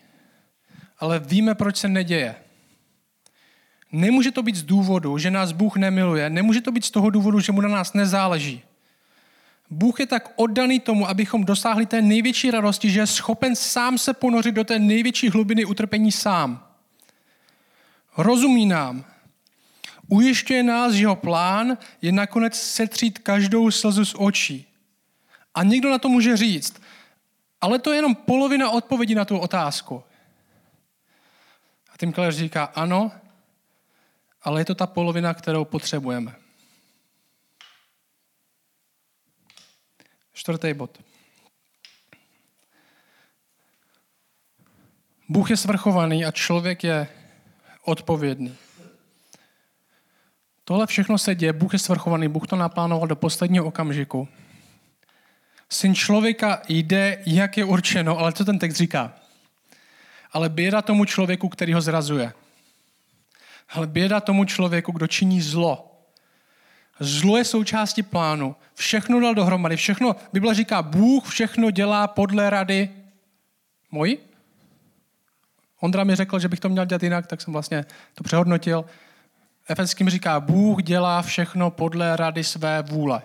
ale 1.03 1.19
víme, 1.19 1.55
proč 1.55 1.77
se 1.77 1.87
neděje. 1.87 2.35
Nemůže 3.91 4.31
to 4.31 4.43
být 4.43 4.55
z 4.55 4.63
důvodu, 4.63 5.17
že 5.17 5.31
nás 5.31 5.51
Bůh 5.51 5.75
nemiluje, 5.75 6.29
nemůže 6.29 6.61
to 6.61 6.71
být 6.71 6.85
z 6.85 6.91
toho 6.91 7.09
důvodu, 7.09 7.39
že 7.39 7.51
mu 7.51 7.61
na 7.61 7.69
nás 7.69 7.93
nezáleží. 7.93 8.61
Bůh 9.69 9.99
je 9.99 10.05
tak 10.05 10.31
oddaný 10.35 10.79
tomu, 10.79 11.09
abychom 11.09 11.45
dosáhli 11.45 11.85
té 11.85 12.01
největší 12.01 12.51
radosti, 12.51 12.89
že 12.89 12.99
je 12.99 13.07
schopen 13.07 13.55
sám 13.55 13.97
se 13.97 14.13
ponořit 14.13 14.55
do 14.55 14.63
té 14.63 14.79
největší 14.79 15.29
hlubiny 15.29 15.65
utrpení 15.65 16.11
sám. 16.11 16.67
Rozumí 18.17 18.65
nám. 18.65 19.03
Ujišťuje 20.07 20.63
nás, 20.63 20.93
že 20.93 21.03
jeho 21.03 21.15
plán 21.15 21.77
je 22.01 22.11
nakonec 22.11 22.55
setřít 22.55 23.19
každou 23.19 23.71
slzu 23.71 24.05
z 24.05 24.15
očí. 24.17 24.67
A 25.55 25.63
někdo 25.63 25.91
na 25.91 25.99
to 25.99 26.09
může 26.09 26.37
říct, 26.37 26.81
ale 27.61 27.79
to 27.79 27.91
je 27.91 27.97
jenom 27.97 28.15
polovina 28.15 28.69
odpovědi 28.69 29.15
na 29.15 29.25
tu 29.25 29.37
otázku. 29.37 30.03
Tim 32.03 32.13
Keller 32.13 32.33
říká, 32.33 32.63
ano, 32.63 33.11
ale 34.41 34.61
je 34.61 34.65
to 34.65 34.75
ta 34.75 34.87
polovina, 34.87 35.33
kterou 35.33 35.65
potřebujeme. 35.65 36.35
Čtvrtý 40.33 40.73
bod. 40.73 40.99
Bůh 45.29 45.49
je 45.49 45.57
svrchovaný 45.57 46.25
a 46.25 46.31
člověk 46.31 46.83
je 46.83 47.07
odpovědný. 47.83 48.55
Tohle 50.63 50.87
všechno 50.87 51.17
se 51.17 51.35
děje, 51.35 51.53
Bůh 51.53 51.73
je 51.73 51.79
svrchovaný, 51.79 52.27
Bůh 52.27 52.47
to 52.47 52.55
naplánoval 52.55 53.07
do 53.07 53.15
posledního 53.15 53.65
okamžiku. 53.65 54.27
Syn 55.69 55.95
člověka 55.95 56.61
jde, 56.67 57.23
jak 57.25 57.57
je 57.57 57.65
určeno, 57.65 58.19
ale 58.19 58.33
co 58.33 58.45
ten 58.45 58.59
text 58.59 58.75
říká? 58.75 59.22
Ale 60.33 60.49
běda 60.49 60.81
tomu 60.81 61.05
člověku, 61.05 61.49
který 61.49 61.73
ho 61.73 61.81
zrazuje. 61.81 62.33
Ale 63.69 63.87
běda 63.87 64.19
tomu 64.19 64.45
člověku, 64.45 64.91
kdo 64.91 65.07
činí 65.07 65.41
zlo. 65.41 65.89
Zlo 66.99 67.37
je 67.37 67.45
součástí 67.45 68.03
plánu. 68.03 68.55
Všechno 68.73 69.19
dal 69.19 69.35
dohromady. 69.35 69.77
Všechno, 69.77 70.15
Bible 70.33 70.55
říká, 70.55 70.81
Bůh 70.81 71.27
všechno 71.29 71.71
dělá 71.71 72.07
podle 72.07 72.49
rady 72.49 72.89
mojí. 73.91 74.17
Ondra 75.79 76.03
mi 76.03 76.15
řekl, 76.15 76.39
že 76.39 76.47
bych 76.47 76.59
to 76.59 76.69
měl 76.69 76.85
dělat 76.85 77.03
jinak, 77.03 77.27
tak 77.27 77.41
jsem 77.41 77.53
vlastně 77.53 77.85
to 78.15 78.23
přehodnotil. 78.23 78.85
Efeským 79.67 80.09
říká, 80.09 80.39
Bůh 80.39 80.83
dělá 80.83 81.21
všechno 81.21 81.71
podle 81.71 82.15
rady 82.15 82.43
své 82.43 82.81
vůle. 82.81 83.21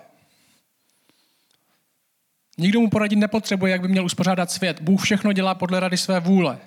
Nikdo 2.57 2.79
mu 2.79 2.89
poradit 2.89 3.15
nepotřebuje, 3.15 3.71
jak 3.71 3.81
by 3.81 3.87
měl 3.87 4.05
uspořádat 4.05 4.51
svět. 4.51 4.81
Bůh 4.81 5.01
všechno 5.01 5.33
dělá 5.33 5.55
podle 5.55 5.79
rady 5.79 5.97
své 5.97 6.19
vůle. 6.19 6.59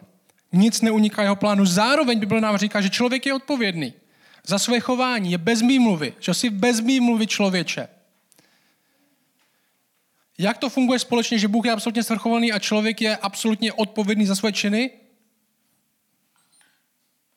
Nic 0.53 0.81
neuniká 0.81 1.23
jeho 1.23 1.37
plánu. 1.37 1.67
Zároveň 1.67 2.19
Bible 2.19 2.41
nám 2.41 2.57
říká, 2.57 2.81
že 2.81 2.91
člověk 2.91 3.27
je 3.27 3.35
odpovědný 3.35 3.95
za 4.47 4.59
své 4.59 4.81
chování, 4.81 5.33
je 5.33 5.39
bez 5.39 5.63
mýmluvy, 5.63 6.15
že 6.21 6.35
jsi 6.35 6.51
bez 6.51 6.81
mýmluvy 6.81 7.27
člověče. 7.27 7.89
Jak 10.39 10.59
to 10.59 10.69
funguje 10.69 10.99
společně, 10.99 11.39
že 11.39 11.49
Bůh 11.49 11.65
je 11.65 11.73
absolutně 11.73 12.03
svrchovaný 12.03 12.53
a 12.53 12.59
člověk 12.59 13.01
je 13.01 13.17
absolutně 13.17 13.73
odpovědný 13.73 14.27
za 14.27 14.35
své 14.35 14.53
činy? 14.53 14.91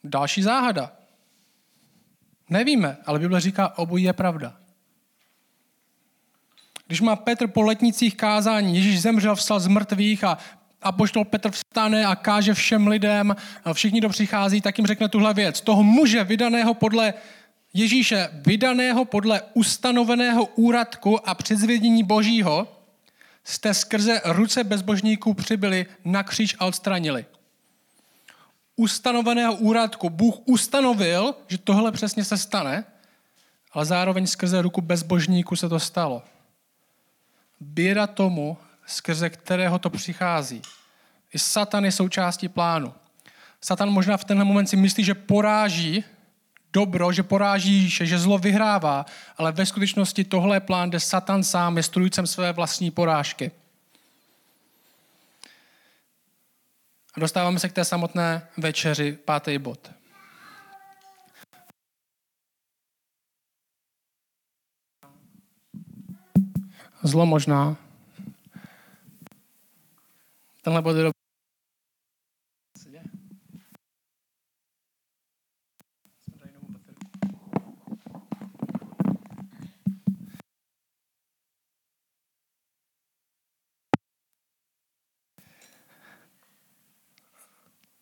Další 0.04 0.44
záhada. 0.44 0.92
Nevíme, 2.50 2.98
ale 3.06 3.20
Bible 3.20 3.42
říká, 3.42 3.78
obojí 3.78 4.04
je 4.04 4.14
pravda. 4.14 4.58
Když 6.88 7.02
má 7.02 7.16
Petr 7.16 7.48
po 7.48 7.62
letnicích 7.62 8.18
kázání, 8.18 8.76
Ježíš 8.76 9.02
zemřel, 9.02 9.36
vstal 9.36 9.60
z 9.60 9.68
mrtvých 9.68 10.24
a 10.24 10.38
a 10.86 10.92
poštol 10.92 11.26
Petr 11.26 11.52
vstane 11.52 12.06
a 12.06 12.16
káže 12.16 12.54
všem 12.54 12.88
lidem, 12.88 13.36
všichni, 13.74 14.00
kdo 14.00 14.10
přichází, 14.10 14.62
tak 14.62 14.78
jim 14.78 14.88
řekne 14.88 15.10
tuhle 15.10 15.34
věc. 15.34 15.62
Toho 15.62 15.84
muže 15.84 16.24
vydaného 16.24 16.74
podle 16.74 17.14
Ježíše, 17.78 18.30
vydaného 18.32 19.06
podle 19.06 19.42
ustanoveného 19.54 20.46
úradku 20.46 21.30
a 21.30 21.36
předzvědění 21.36 22.04
božího, 22.04 22.68
jste 23.44 23.74
skrze 23.74 24.22
ruce 24.26 24.64
bezbožníků 24.64 25.34
přibyli 25.34 25.86
na 26.06 26.24
kříž 26.24 26.56
a 26.60 26.66
odstranili. 26.66 27.26
Ustanoveného 28.76 29.56
úradku. 29.56 30.10
Bůh 30.10 30.36
ustanovil, 30.46 31.36
že 31.48 31.58
tohle 31.58 31.92
přesně 31.92 32.24
se 32.24 32.38
stane, 32.38 32.84
ale 33.72 33.86
zároveň 33.86 34.28
skrze 34.28 34.62
ruku 34.62 34.82
bezbožníků 34.82 35.56
se 35.56 35.70
to 35.70 35.80
stalo. 35.80 36.24
Běda 37.60 38.08
tomu, 38.08 38.58
skrze 38.86 39.30
kterého 39.30 39.80
to 39.80 39.90
přichází. 39.90 40.62
I 41.34 41.40
Satan 41.40 41.86
je 41.86 41.92
součástí 41.92 42.48
plánu. 42.48 42.94
Satan 43.62 43.90
možná 43.90 44.18
v 44.18 44.26
tenhle 44.26 44.46
moment 44.46 44.68
si 44.68 44.78
myslí, 44.78 45.04
že 45.04 45.14
poráží 45.14 46.04
dobro, 46.74 47.12
že 47.12 47.24
poráží 47.24 47.74
Ježíše, 47.74 48.06
že 48.06 48.20
zlo 48.20 48.38
vyhrává, 48.38 49.06
ale 49.38 49.52
ve 49.52 49.66
skutečnosti 49.66 50.24
tohle 50.24 50.56
je 50.56 50.60
plán, 50.60 50.90
kde 50.90 51.00
Satan 51.00 51.44
sám 51.44 51.78
je 51.78 51.84
strujcem 51.84 52.28
své 52.28 52.54
vlastní 52.54 52.92
porážky. 52.92 53.52
A 57.14 57.20
dostáváme 57.20 57.60
se 57.60 57.70
k 57.70 57.74
té 57.74 57.86
samotné 57.86 58.48
večeři, 58.58 59.18
pátý 59.26 59.58
bod. 59.58 59.92
Zlo 67.04 67.26
možná 67.26 67.78
Tenhle 70.66 70.82
bod 70.82 70.94
dobrý. 70.94 71.12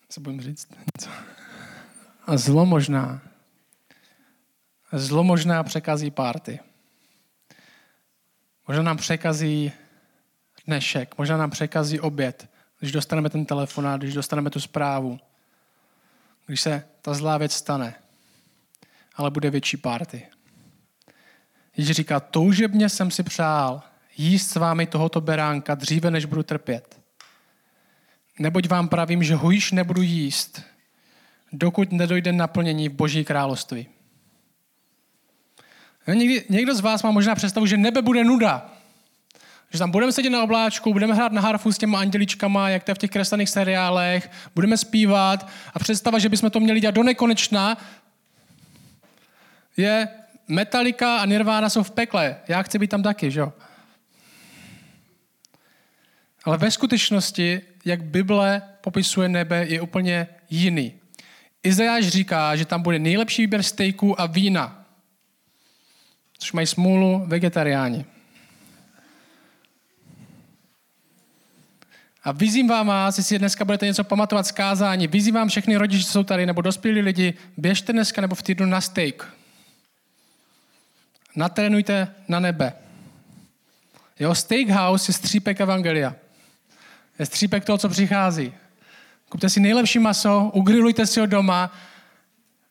Co 0.10 0.22
budeme 0.22 0.44
říct? 0.44 0.68
Co? 1.00 1.10
A 2.26 2.38
zlo 2.38 2.66
možná. 2.66 3.22
Zlo 4.92 5.24
možná 5.24 5.64
překazí 5.64 6.12
párty. 6.12 6.60
Možná 8.68 8.84
nám 8.84 8.98
překazí 8.98 9.72
dnešek, 10.66 11.18
možná 11.18 11.38
nám 11.38 11.50
překazí 11.50 12.00
oběd, 12.00 12.53
když 12.84 12.92
dostaneme 12.92 13.30
ten 13.30 13.46
telefonát, 13.46 14.02
když 14.02 14.14
dostaneme 14.14 14.50
tu 14.50 14.60
zprávu, 14.60 15.20
když 16.46 16.62
se 16.62 16.84
ta 17.02 17.14
zlá 17.14 17.38
věc 17.38 17.54
stane, 17.54 17.96
ale 19.16 19.32
bude 19.32 19.50
větší 19.50 19.78
párty. 19.78 20.28
Ježíš 21.78 21.96
říká, 21.96 22.20
toužebně 22.20 22.90
jsem 22.90 23.12
si 23.12 23.24
přál 23.24 23.82
jíst 24.18 24.50
s 24.50 24.56
vámi 24.56 24.86
tohoto 24.86 25.22
beránka 25.22 25.76
dříve, 25.76 26.12
než 26.12 26.26
budu 26.26 26.44
trpět. 26.44 27.00
Neboť 28.40 28.68
vám 28.68 28.88
pravím, 28.88 29.24
že 29.24 29.36
ho 29.36 29.52
již 29.52 29.72
nebudu 29.72 30.02
jíst, 30.02 30.62
dokud 31.52 31.92
nedojde 31.92 32.32
naplnění 32.32 32.90
v 32.90 32.94
Boží 32.94 33.26
království. 33.26 33.88
Někdy, 36.08 36.46
někdo 36.50 36.76
z 36.76 36.80
vás 36.80 37.04
má 37.04 37.12
možná 37.12 37.36
představu, 37.36 37.66
že 37.66 37.78
nebe 37.78 38.02
bude 38.02 38.24
nuda. 38.24 38.73
Že 39.74 39.80
tam 39.80 39.92
budeme 39.92 40.12
sedět 40.12 40.30
na 40.30 40.44
obláčku, 40.44 40.94
budeme 40.94 41.14
hrát 41.14 41.32
na 41.32 41.42
harfu 41.42 41.72
s 41.72 41.78
těma 41.78 42.00
anděličkama, 42.00 42.70
jak 42.70 42.84
to 42.84 42.92
je 42.92 42.96
v 42.96 42.98
těch 42.98 43.10
kreslených 43.10 43.50
seriálech, 43.50 44.32
budeme 44.56 44.78
zpívat 44.78 45.50
a 45.74 45.80
představa, 45.80 46.20
že 46.20 46.30
bychom 46.30 46.50
to 46.50 46.60
měli 46.60 46.80
dělat 46.80 46.96
do 46.96 47.04
nekonečna, 47.04 47.78
je 49.78 50.08
Metallica 50.48 51.18
a 51.18 51.26
Nirvana 51.26 51.70
jsou 51.70 51.84
v 51.84 51.92
pekle. 51.92 52.36
Já 52.48 52.62
chci 52.62 52.80
být 52.80 52.90
tam 52.90 53.04
taky, 53.04 53.32
že 53.32 53.40
jo? 53.40 53.54
Ale 56.44 56.58
ve 56.58 56.72
skutečnosti, 56.72 57.62
jak 57.86 58.04
Bible 58.04 58.62
popisuje 58.82 59.30
nebe, 59.30 59.66
je 59.66 59.82
úplně 59.82 60.28
jiný. 60.50 60.94
Izajáš 61.64 62.08
říká, 62.08 62.56
že 62.56 62.66
tam 62.66 62.82
bude 62.82 63.00
nejlepší 63.00 63.42
výběr 63.42 63.64
stejků 63.64 64.22
a 64.22 64.26
vína. 64.26 64.86
Což 66.38 66.52
mají 66.52 66.68
smůlu 66.68 67.24
vegetariáni. 67.28 68.06
A 72.24 72.32
vyzývám 72.32 72.88
vás, 72.88 73.18
jestli 73.18 73.40
dneska 73.40 73.66
budete 73.66 73.86
něco 73.86 74.04
pamatovat 74.04 74.48
z 74.48 74.52
kázání, 74.52 75.08
vyzývám 75.08 75.48
všechny 75.50 75.76
rodiče, 75.76 76.06
co 76.06 76.12
jsou 76.12 76.24
tady, 76.24 76.46
nebo 76.46 76.62
dospělí 76.62 77.02
lidi, 77.02 77.34
běžte 77.58 77.94
dneska 77.94 78.22
nebo 78.22 78.36
v 78.36 78.44
týdnu 78.44 78.66
na 78.66 78.82
steak. 78.82 79.34
Natrénujte 81.36 82.08
na 82.28 82.40
nebe. 82.40 82.74
Jo, 84.20 84.36
steakhouse 84.36 85.10
je 85.10 85.14
střípek 85.14 85.62
evangelia. 85.62 86.16
Je 87.20 87.26
střípek 87.26 87.66
toho, 87.66 87.78
co 87.78 87.90
přichází. 87.90 88.54
Kupte 89.30 89.50
si 89.50 89.60
nejlepší 89.60 90.00
maso, 90.00 90.52
ugrilujte 90.54 91.06
si 91.06 91.20
ho 91.20 91.26
doma 91.26 91.72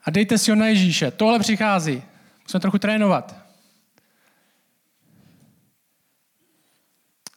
a 0.04 0.10
dejte 0.10 0.38
si 0.38 0.50
ho 0.50 0.56
na 0.56 0.66
Ježíše. 0.66 1.10
Tohle 1.10 1.38
přichází. 1.38 2.02
Musíme 2.42 2.60
trochu 2.60 2.78
trénovat. 2.78 3.41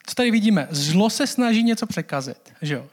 Co 0.06 0.15
tady 0.15 0.32
vidíme? 0.32 0.68
Zlo 0.70 1.10
se 1.10 1.28
snaží 1.28 1.63
něco 1.63 1.86
překazit. 1.86 2.54
Že 2.62 2.74
jo? 2.74 2.88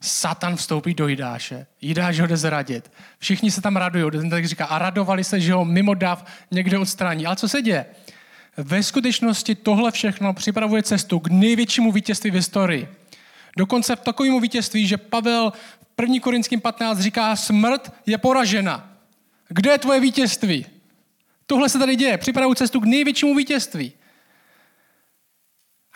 Satan 0.00 0.56
vstoupí 0.56 0.94
do 0.94 1.08
Jidáše. 1.08 1.66
Jidáš 1.80 2.20
ho 2.20 2.26
jde 2.26 2.36
zradit. 2.36 2.92
Všichni 3.18 3.50
se 3.50 3.60
tam 3.60 3.76
radují. 3.76 4.10
Ten 4.10 4.30
tak 4.30 4.46
říká, 4.46 4.64
a 4.64 4.78
radovali 4.78 5.24
se, 5.24 5.40
že 5.40 5.52
ho 5.52 5.64
mimo 5.64 5.94
dav 5.94 6.24
někde 6.50 6.78
odstraní. 6.78 7.26
Ale 7.26 7.36
co 7.36 7.48
se 7.48 7.62
děje? 7.62 7.86
Ve 8.56 8.82
skutečnosti 8.82 9.54
tohle 9.54 9.90
všechno 9.90 10.34
připravuje 10.34 10.82
cestu 10.82 11.18
k 11.18 11.28
největšímu 11.28 11.92
vítězství 11.92 12.30
v 12.30 12.34
historii. 12.34 12.88
Dokonce 13.56 13.96
v 13.96 14.00
takovému 14.00 14.40
vítězství, 14.40 14.86
že 14.86 14.96
Pavel 14.96 15.52
v 15.98 16.02
1. 16.02 16.16
Korinským 16.20 16.60
15 16.60 16.98
říká, 16.98 17.36
smrt 17.36 17.92
je 18.06 18.18
poražena. 18.18 18.92
Kde 19.48 19.70
je 19.70 19.78
tvoje 19.78 20.00
vítězství? 20.00 20.66
Tohle 21.46 21.68
se 21.68 21.78
tady 21.78 21.96
děje. 21.96 22.18
Připravují 22.18 22.56
cestu 22.56 22.80
k 22.80 22.84
největšímu 22.84 23.34
vítězství. 23.34 23.92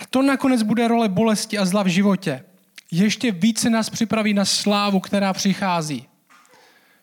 A 0.03 0.05
to 0.11 0.23
nakonec 0.23 0.63
bude 0.63 0.89
role 0.89 1.09
bolesti 1.09 1.59
a 1.59 1.65
zla 1.65 1.83
v 1.83 1.87
životě. 1.87 2.45
Ještě 2.91 3.33
více 3.33 3.71
nás 3.71 3.91
připraví 3.91 4.35
na 4.35 4.45
slávu, 4.45 5.01
která 5.01 5.33
přichází. 5.33 6.07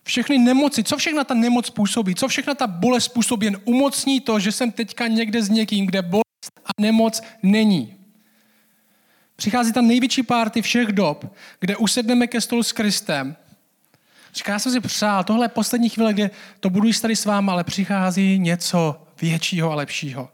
Všechny 0.03 0.38
nemoci, 0.38 0.83
co 0.83 0.97
všechna 0.97 1.23
ta 1.23 1.33
nemoc 1.33 1.65
způsobí, 1.65 2.15
co 2.15 2.27
všechna 2.27 2.53
ta 2.55 2.67
bolest 2.67 3.03
způsobí, 3.03 3.45
jen 3.45 3.57
umocní 3.65 4.21
to, 4.21 4.39
že 4.39 4.51
jsem 4.51 4.71
teďka 4.71 5.07
někde 5.07 5.43
s 5.43 5.49
někým, 5.49 5.85
kde 5.85 6.01
bolest 6.01 6.51
a 6.65 6.69
nemoc 6.81 7.21
není. 7.43 7.95
Přichází 9.35 9.73
tam 9.73 9.88
největší 9.88 10.23
párty 10.23 10.62
všech 10.62 10.88
dob, 10.88 11.35
kde 11.59 11.77
usedneme 11.77 12.27
ke 12.27 12.41
stolu 12.41 12.63
s 12.63 12.71
Kristem. 12.71 13.35
Říká, 14.33 14.51
já 14.51 14.59
jsem 14.59 14.71
si 14.71 14.79
přál, 14.79 15.23
tohle 15.23 15.45
je 15.45 15.49
poslední 15.49 15.89
chvíle, 15.89 16.13
kde 16.13 16.31
to 16.59 16.69
budu 16.69 16.88
jíst 16.88 17.01
tady 17.01 17.15
s 17.15 17.25
váma, 17.25 17.53
ale 17.53 17.63
přichází 17.63 18.39
něco 18.39 19.01
většího 19.21 19.71
a 19.71 19.75
lepšího 19.75 20.29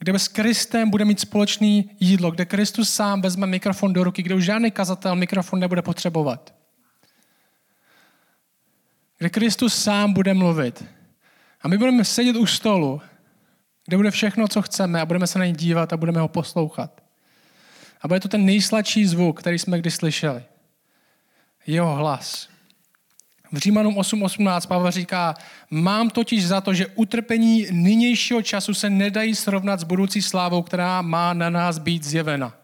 kde 0.00 0.18
s 0.18 0.28
Kristem 0.28 0.90
bude 0.90 1.04
mít 1.04 1.20
společný 1.20 1.90
jídlo, 2.00 2.30
kde 2.30 2.44
Kristus 2.44 2.92
sám 2.92 3.22
vezme 3.22 3.46
mikrofon 3.46 3.92
do 3.92 4.04
ruky, 4.04 4.22
kde 4.22 4.34
už 4.34 4.44
žádný 4.44 4.70
kazatel 4.70 5.16
mikrofon 5.16 5.60
nebude 5.60 5.82
potřebovat. 5.82 6.54
Kde 9.18 9.30
Kristus 9.30 9.82
sám 9.82 10.12
bude 10.12 10.34
mluvit. 10.34 10.84
A 11.62 11.68
my 11.68 11.78
budeme 11.78 12.04
sedět 12.04 12.36
u 12.36 12.46
stolu, 12.46 13.00
kde 13.86 13.96
bude 13.96 14.10
všechno, 14.10 14.48
co 14.48 14.62
chceme 14.62 15.00
a 15.00 15.06
budeme 15.06 15.26
se 15.26 15.38
na 15.38 15.44
něj 15.44 15.54
dívat 15.54 15.92
a 15.92 15.96
budeme 15.96 16.20
ho 16.20 16.28
poslouchat. 16.28 17.02
A 18.00 18.08
bude 18.08 18.20
to 18.20 18.28
ten 18.28 18.44
nejsladší 18.44 19.06
zvuk, 19.06 19.40
který 19.40 19.58
jsme 19.58 19.78
kdy 19.78 19.90
slyšeli. 19.90 20.44
Jeho 21.66 21.94
hlas. 21.94 22.49
V 23.52 23.58
Římanům 23.58 23.94
8.18 23.94 24.68
Pavel 24.68 24.90
říká, 24.90 25.34
mám 25.70 26.10
totiž 26.10 26.46
za 26.46 26.60
to, 26.60 26.74
že 26.74 26.86
utrpení 26.86 27.66
nynějšího 27.70 28.42
času 28.42 28.74
se 28.74 28.90
nedají 28.90 29.34
srovnat 29.34 29.80
s 29.80 29.84
budoucí 29.84 30.22
slávou, 30.22 30.62
která 30.62 31.02
má 31.02 31.34
na 31.34 31.50
nás 31.50 31.78
být 31.78 32.04
zjevena. 32.04 32.54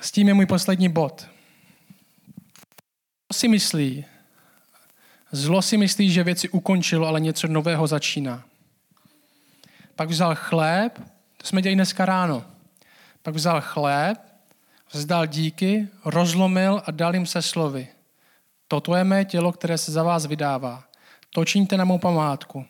S 0.00 0.12
tím 0.12 0.28
je 0.28 0.34
můj 0.34 0.46
poslední 0.46 0.88
bod. 0.88 1.28
Co 3.32 3.38
si 3.38 3.48
myslí? 3.48 4.04
Zlo 5.32 5.62
si 5.62 5.76
myslí, 5.76 6.10
že 6.10 6.24
věci 6.24 6.48
ukončilo, 6.48 7.06
ale 7.06 7.20
něco 7.20 7.48
nového 7.48 7.86
začíná. 7.86 8.44
Pak 9.94 10.08
vzal 10.08 10.34
chléb, 10.34 10.98
to 11.36 11.46
jsme 11.46 11.62
dělali 11.62 11.74
dneska 11.74 12.04
ráno. 12.04 12.44
Pak 13.22 13.34
vzal 13.34 13.60
chléb, 13.60 14.27
vzdal 14.92 15.26
díky, 15.26 15.88
rozlomil 16.04 16.82
a 16.86 16.90
dal 16.90 17.14
jim 17.14 17.26
se 17.26 17.42
slovy. 17.42 17.88
Toto 18.68 18.94
je 18.94 19.04
mé 19.04 19.24
tělo, 19.24 19.52
které 19.52 19.78
se 19.78 19.92
za 19.92 20.02
vás 20.02 20.26
vydává. 20.26 20.84
To 21.30 21.44
čiňte 21.44 21.76
na 21.76 21.84
mou 21.84 21.98
památku. 21.98 22.64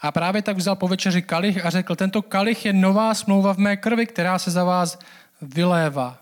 A 0.00 0.12
právě 0.12 0.42
tak 0.42 0.56
vzal 0.56 0.76
po 0.76 0.88
večeři 0.88 1.22
kalich 1.22 1.64
a 1.66 1.70
řekl, 1.70 1.96
tento 1.96 2.22
kalich 2.22 2.64
je 2.64 2.72
nová 2.72 3.14
smlouva 3.14 3.54
v 3.54 3.58
mé 3.58 3.76
krvi, 3.76 4.06
která 4.06 4.38
se 4.38 4.50
za 4.50 4.64
vás 4.64 4.98
vylévá. 5.42 6.18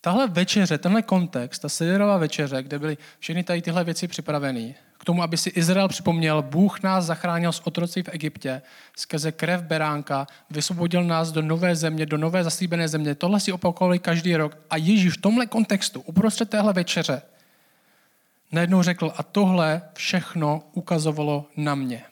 Tahle 0.00 0.26
večeře, 0.28 0.78
tenhle 0.78 1.02
kontext, 1.02 1.62
ta 1.62 1.68
sederová 1.68 2.18
večeře, 2.18 2.62
kde 2.62 2.78
byly 2.78 2.98
všechny 3.18 3.44
tady 3.44 3.62
tyhle 3.62 3.84
věci 3.84 4.08
připravené, 4.08 4.74
k 5.02 5.04
tomu, 5.04 5.22
aby 5.22 5.36
si 5.36 5.50
Izrael 5.50 5.88
připomněl, 5.88 6.42
Bůh 6.42 6.82
nás 6.82 7.04
zachránil 7.04 7.52
z 7.52 7.60
otrocí 7.64 8.02
v 8.02 8.08
Egyptě, 8.12 8.62
skrze 8.96 9.32
krev 9.32 9.62
beránka, 9.62 10.26
vysvobodil 10.50 11.04
nás 11.04 11.32
do 11.32 11.42
nové 11.42 11.76
země, 11.76 12.06
do 12.06 12.16
nové 12.18 12.44
zaslíbené 12.44 12.88
země. 12.88 13.14
Tohle 13.14 13.40
si 13.40 13.52
opakovali 13.52 13.98
každý 13.98 14.36
rok. 14.36 14.56
A 14.70 14.76
Ježíš 14.76 15.18
v 15.18 15.20
tomhle 15.20 15.46
kontextu, 15.46 16.00
uprostřed 16.00 16.50
téhle 16.50 16.72
večeře, 16.72 17.22
najednou 18.52 18.82
řekl, 18.82 19.12
a 19.16 19.22
tohle 19.22 19.82
všechno 19.94 20.62
ukazovalo 20.72 21.46
na 21.56 21.74
mě. 21.74 22.02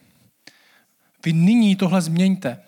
Vy 1.24 1.32
nyní 1.32 1.76
tohle 1.76 2.00
změňte. 2.00 2.62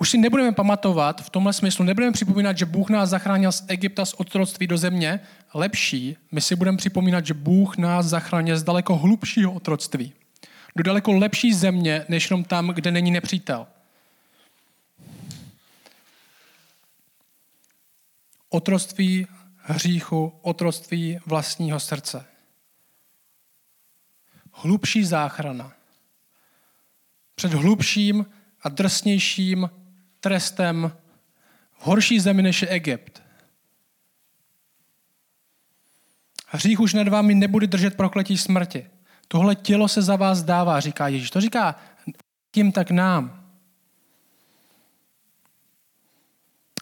Už 0.00 0.10
si 0.10 0.18
nebudeme 0.18 0.52
pamatovat 0.52 1.20
v 1.20 1.30
tomhle 1.30 1.52
smyslu, 1.52 1.84
nebudeme 1.84 2.12
připomínat, 2.12 2.58
že 2.58 2.66
Bůh 2.66 2.90
nás 2.90 3.10
zachránil 3.10 3.52
z 3.52 3.64
Egypta, 3.68 4.04
z 4.04 4.14
otroctví 4.14 4.66
do 4.66 4.78
země. 4.78 5.20
Lepší, 5.54 6.16
my 6.32 6.40
si 6.40 6.56
budeme 6.56 6.76
připomínat, 6.76 7.26
že 7.26 7.34
Bůh 7.34 7.76
nás 7.76 8.06
zachránil 8.06 8.58
z 8.58 8.62
daleko 8.62 8.96
hlubšího 8.96 9.52
otroctví. 9.52 10.12
Do 10.76 10.82
daleko 10.82 11.12
lepší 11.12 11.54
země, 11.54 12.04
než 12.08 12.30
jenom 12.30 12.44
tam, 12.44 12.68
kde 12.68 12.90
není 12.90 13.10
nepřítel. 13.10 13.66
Otroctví 18.48 19.26
hříchu, 19.56 20.32
otroctví 20.42 21.18
vlastního 21.26 21.80
srdce. 21.80 22.26
Hlubší 24.52 25.04
záchrana. 25.04 25.72
Před 27.34 27.52
hlubším 27.52 28.26
a 28.62 28.68
drsnějším 28.68 29.70
trestem 30.20 30.92
v 31.78 31.86
horší 31.86 32.20
zemi 32.20 32.42
než 32.42 32.62
je 32.62 32.68
Egypt. 32.68 33.22
Hřích 36.46 36.80
už 36.80 36.94
nad 36.94 37.08
vámi 37.08 37.34
nebude 37.34 37.66
držet 37.66 37.96
prokletí 37.96 38.38
smrti. 38.38 38.86
Tohle 39.28 39.54
tělo 39.54 39.88
se 39.88 40.02
za 40.02 40.16
vás 40.16 40.42
dává, 40.42 40.80
říká 40.80 41.08
Ježíš. 41.08 41.30
To 41.30 41.40
říká 41.40 41.76
kým 42.50 42.72
tak 42.72 42.90
nám. 42.90 43.46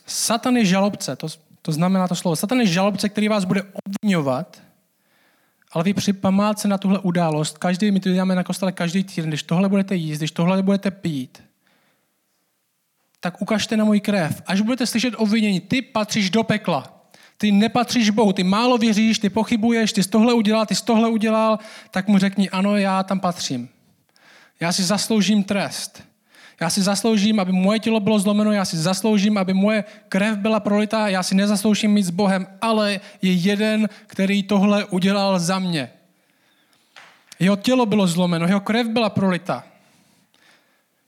Satan 0.06 0.56
je 0.56 0.64
žalobce, 0.64 1.16
to, 1.16 1.26
to 1.62 1.72
znamená 1.72 2.08
to 2.08 2.14
slovo. 2.14 2.36
Satan 2.36 2.60
je 2.60 2.66
žalobce, 2.66 3.08
který 3.08 3.28
vás 3.28 3.44
bude 3.44 3.62
obvinovat, 3.62 4.62
ale 5.72 5.84
vy 5.84 5.94
při 5.94 6.12
památce 6.12 6.68
na 6.68 6.78
tuhle 6.78 6.98
událost, 6.98 7.58
každý, 7.58 7.90
my 7.90 8.00
to 8.00 8.12
děláme 8.12 8.34
na 8.34 8.44
kostele 8.44 8.72
každý 8.72 9.04
týden, 9.04 9.30
když 9.30 9.42
tohle 9.42 9.68
budete 9.68 9.94
jíst, 9.94 10.18
když 10.18 10.30
tohle 10.30 10.62
budete 10.62 10.90
pít, 10.90 11.42
tak 13.20 13.42
ukažte 13.42 13.76
na 13.76 13.84
můj 13.84 14.00
krev. 14.00 14.42
Až 14.46 14.60
budete 14.60 14.86
slyšet 14.86 15.14
obvinění, 15.16 15.60
ty 15.60 15.82
patříš 15.82 16.30
do 16.30 16.42
pekla. 16.42 16.94
Ty 17.38 17.52
nepatříš 17.52 18.10
Bohu, 18.10 18.32
ty 18.32 18.44
málo 18.44 18.78
věříš, 18.78 19.18
ty 19.18 19.30
pochybuješ, 19.30 19.92
ty 19.92 20.02
z 20.02 20.06
tohle 20.06 20.34
udělal, 20.34 20.66
ty 20.66 20.74
z 20.74 20.82
tohle 20.82 21.08
udělal, 21.08 21.58
tak 21.90 22.08
mu 22.08 22.18
řekni, 22.18 22.50
ano, 22.50 22.76
já 22.76 23.02
tam 23.02 23.20
patřím. 23.20 23.68
Já 24.60 24.72
si 24.72 24.82
zasloužím 24.82 25.44
trest. 25.44 26.02
Já 26.60 26.70
si 26.70 26.82
zasloužím, 26.82 27.40
aby 27.40 27.52
moje 27.52 27.78
tělo 27.78 28.00
bylo 28.00 28.18
zlomeno, 28.18 28.52
já 28.52 28.64
si 28.64 28.76
zasloužím, 28.76 29.38
aby 29.38 29.54
moje 29.54 29.84
krev 30.08 30.38
byla 30.38 30.60
prolitá, 30.60 31.08
já 31.08 31.22
si 31.22 31.34
nezasloužím 31.34 31.90
mít 31.90 32.02
s 32.02 32.10
Bohem, 32.10 32.46
ale 32.60 33.00
je 33.22 33.32
jeden, 33.32 33.88
který 34.06 34.42
tohle 34.42 34.84
udělal 34.84 35.38
za 35.38 35.58
mě. 35.58 35.90
Jeho 37.38 37.56
tělo 37.56 37.86
bylo 37.86 38.06
zlomeno, 38.06 38.46
jeho 38.46 38.60
krev 38.60 38.86
byla 38.86 39.10
prolita. 39.10 39.64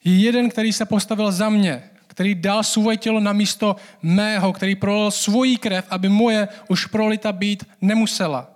Je 0.05 0.17
jeden, 0.17 0.49
který 0.51 0.73
se 0.73 0.85
postavil 0.85 1.33
za 1.33 1.49
mě, 1.49 1.90
který 2.21 2.35
dal 2.35 2.63
svoje 2.65 2.97
tělo 2.97 3.21
na 3.21 3.33
místo 3.33 3.77
mého, 4.03 4.53
který 4.53 4.75
prolil 4.77 5.11
svoji 5.11 5.57
krev, 5.57 5.87
aby 5.91 6.09
moje 6.09 6.49
už 6.69 6.87
prolita 6.87 7.33
být 7.33 7.65
nemusela. 7.81 8.51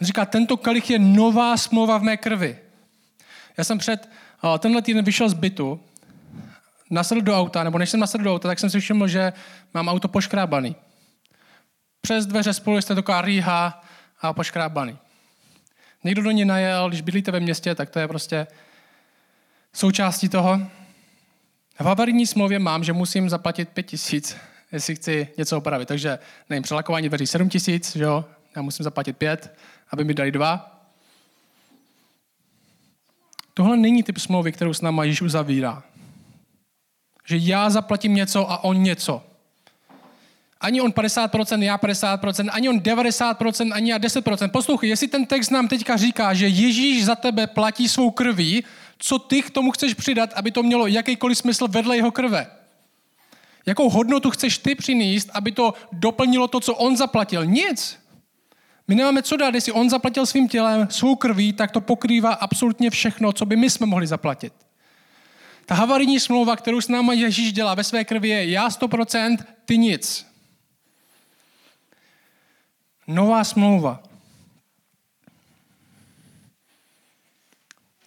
On 0.00 0.06
říká, 0.06 0.24
tento 0.24 0.56
kalich 0.56 0.90
je 0.90 0.98
nová 0.98 1.56
smlouva 1.56 1.98
v 1.98 2.02
mé 2.02 2.16
krvi. 2.16 2.58
Já 3.58 3.64
jsem 3.64 3.78
před 3.78 4.08
tenhle 4.58 4.82
týden 4.82 5.04
vyšel 5.04 5.28
z 5.28 5.34
bytu, 5.34 5.80
nasedl 6.90 7.20
do 7.20 7.38
auta, 7.38 7.64
nebo 7.64 7.78
než 7.78 7.90
jsem 7.90 8.00
nasedl 8.00 8.24
do 8.24 8.34
auta, 8.34 8.48
tak 8.48 8.58
jsem 8.58 8.70
si 8.70 8.80
všiml, 8.80 9.08
že 9.08 9.32
mám 9.74 9.88
auto 9.88 10.08
poškrábaný. 10.08 10.76
Přes 12.00 12.26
dveře 12.26 12.52
spolu 12.52 12.80
jste 12.80 12.94
taková 12.94 13.22
rýha 13.22 13.82
a 14.20 14.32
poškrábaný. 14.32 14.98
Někdo 16.04 16.22
do 16.22 16.30
ní 16.30 16.44
najel, 16.44 16.88
když 16.88 17.00
bydlíte 17.00 17.30
ve 17.30 17.40
městě, 17.40 17.74
tak 17.74 17.90
to 17.90 17.98
je 17.98 18.08
prostě 18.08 18.46
součástí 19.72 20.28
toho. 20.28 20.60
V 21.78 21.84
havarijní 21.84 22.26
smlouvě 22.26 22.58
mám, 22.58 22.84
že 22.84 22.92
musím 22.92 23.28
zaplatit 23.28 23.68
pět 23.68 23.82
tisíc, 23.82 24.36
jestli 24.72 24.94
chci 24.94 25.28
něco 25.38 25.58
opravit. 25.58 25.88
Takže 25.88 26.18
nevím, 26.50 26.62
přelakování 26.62 27.08
dveří 27.08 27.26
7 27.26 27.48
tisíc, 27.48 27.96
že 27.96 28.04
jo? 28.04 28.24
Já 28.56 28.62
musím 28.62 28.84
zaplatit 28.84 29.16
pět, 29.16 29.58
aby 29.90 30.04
mi 30.04 30.14
dali 30.14 30.32
dva. 30.32 30.80
Tohle 33.54 33.76
není 33.76 34.02
typ 34.02 34.18
smlouvy, 34.18 34.52
kterou 34.52 34.74
s 34.74 34.80
náma 34.80 35.04
již 35.04 35.22
uzavírá. 35.22 35.82
Že 37.24 37.36
já 37.36 37.70
zaplatím 37.70 38.14
něco 38.14 38.50
a 38.50 38.64
on 38.64 38.82
něco. 38.82 39.22
Ani 40.60 40.80
on 40.80 40.90
50%, 40.90 41.62
já 41.62 41.78
50%, 41.78 42.48
ani 42.52 42.68
on 42.68 42.78
90%, 42.78 43.72
ani 43.72 43.90
já 43.90 43.98
10%. 43.98 44.50
Poslouchej, 44.50 44.90
jestli 44.90 45.08
ten 45.08 45.26
text 45.26 45.50
nám 45.50 45.68
teďka 45.68 45.96
říká, 45.96 46.34
že 46.34 46.48
Ježíš 46.48 47.04
za 47.04 47.14
tebe 47.14 47.46
platí 47.46 47.88
svou 47.88 48.10
krví, 48.10 48.64
co 49.04 49.18
ty 49.18 49.42
k 49.42 49.50
tomu 49.50 49.70
chceš 49.70 49.94
přidat, 49.94 50.32
aby 50.32 50.50
to 50.50 50.62
mělo 50.62 50.86
jakýkoliv 50.86 51.38
smysl 51.38 51.68
vedle 51.68 51.96
jeho 51.96 52.10
krve? 52.10 52.46
Jakou 53.66 53.90
hodnotu 53.90 54.30
chceš 54.30 54.58
ty 54.58 54.74
přinést, 54.74 55.30
aby 55.32 55.52
to 55.52 55.74
doplnilo 55.92 56.48
to, 56.48 56.60
co 56.60 56.74
on 56.74 56.96
zaplatil? 56.96 57.46
Nic. 57.46 57.98
My 58.88 58.94
nemáme 58.94 59.22
co 59.22 59.36
dát, 59.36 59.54
jestli 59.54 59.72
on 59.72 59.90
zaplatil 59.90 60.26
svým 60.26 60.48
tělem, 60.48 60.88
svou 60.90 61.16
krví, 61.16 61.52
tak 61.52 61.70
to 61.70 61.80
pokrývá 61.80 62.32
absolutně 62.32 62.90
všechno, 62.90 63.32
co 63.32 63.46
by 63.46 63.56
my 63.56 63.70
jsme 63.70 63.86
mohli 63.86 64.06
zaplatit. 64.06 64.52
Ta 65.66 65.74
havarijní 65.74 66.20
smlouva, 66.20 66.56
kterou 66.56 66.80
s 66.80 66.88
náma 66.88 67.12
Ježíš 67.12 67.52
dělá 67.52 67.74
ve 67.74 67.84
své 67.84 68.04
krvi, 68.04 68.28
je 68.28 68.50
já 68.50 68.68
100%, 68.68 69.36
ty 69.64 69.78
nic. 69.78 70.26
Nová 73.06 73.44
smlouva. 73.44 74.02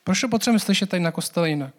Proč 0.06 0.22
to 0.22 0.30
potřebujeme 0.30 0.60
slyšet 0.60 0.90
tady 0.90 1.04
na 1.04 1.12
kostele 1.12 1.50
jinak? 1.50 1.74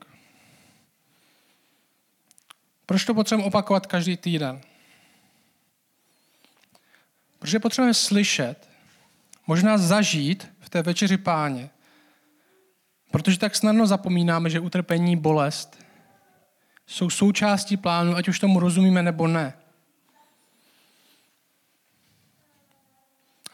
Proč 2.87 3.05
to 3.05 3.15
potřebujeme 3.15 3.49
opakovat 3.49 3.87
každý 3.87 4.17
týden? 4.17 4.61
Protože 7.39 7.59
potřebujeme 7.61 7.95
slyšet, 7.95 8.69
možná 9.47 9.79
zažít 9.79 10.49
v 10.61 10.71
té 10.71 10.83
večeři 10.83 11.17
páně. 11.17 11.71
Protože 13.11 13.39
tak 13.39 13.57
snadno 13.57 13.87
zapomínáme, 13.87 14.51
že 14.51 14.61
utrpení, 14.61 15.17
bolest 15.17 15.85
jsou 16.87 17.11
součástí 17.11 17.77
plánu, 17.77 18.17
ať 18.17 18.29
už 18.29 18.39
tomu 18.39 18.61
rozumíme 18.61 19.03
nebo 19.03 19.27
ne. 19.27 19.55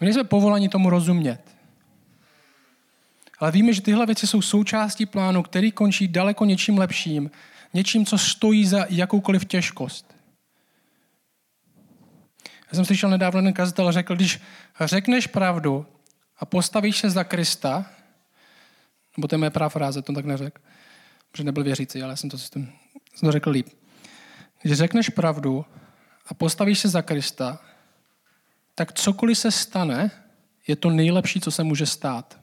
My 0.01 0.05
nejsme 0.05 0.25
povolani 0.25 0.69
tomu 0.69 0.91
rozumět. 0.91 1.52
Ale 3.43 3.53
víme, 3.53 3.73
že 3.73 3.83
tyhle 3.83 4.07
věci 4.07 4.27
jsou 4.27 4.43
součástí 4.43 5.07
plánu, 5.07 5.43
který 5.43 5.73
končí 5.73 6.09
daleko 6.09 6.45
něčím 6.45 6.79
lepším, 6.79 7.31
něčím, 7.75 8.07
co 8.07 8.19
stojí 8.19 8.67
za 8.67 8.87
jakoukoliv 8.89 9.45
těžkost. 9.45 10.15
Já 12.45 12.75
jsem 12.75 12.85
slyšel 12.85 13.11
nedávno, 13.11 13.39
jeden 13.39 13.53
kazatel 13.53 13.93
řekl, 13.93 14.17
když 14.17 14.41
řekneš 14.81 15.27
pravdu 15.27 15.87
a 16.39 16.45
postavíš 16.45 16.99
se 16.99 17.11
za 17.11 17.25
Krista, 17.25 17.87
nebo 19.17 19.29
to 19.29 19.35
je 19.35 19.39
moje 19.39 19.51
fráze, 19.69 20.03
to 20.03 20.13
tak 20.13 20.25
neřekl, 20.25 20.63
protože 21.31 21.45
nebyl 21.45 21.65
věřící, 21.65 22.03
ale 22.03 22.17
jsem 22.17 22.31
to, 22.31 22.39
jsem 22.39 22.69
to 23.21 23.33
řekl 23.33 23.51
líp. 23.51 23.69
Když 24.63 24.79
řekneš 24.79 25.09
pravdu 25.09 25.65
a 26.27 26.35
postavíš 26.35 26.79
se 26.79 26.89
za 26.89 27.03
Krista, 27.03 27.61
tak 28.75 28.93
cokoliv 28.93 29.39
se 29.39 29.51
stane, 29.51 30.11
je 30.67 30.77
to 30.77 30.91
nejlepší, 30.91 31.41
co 31.41 31.51
se 31.51 31.65
může 31.65 31.87
stát. 31.87 32.42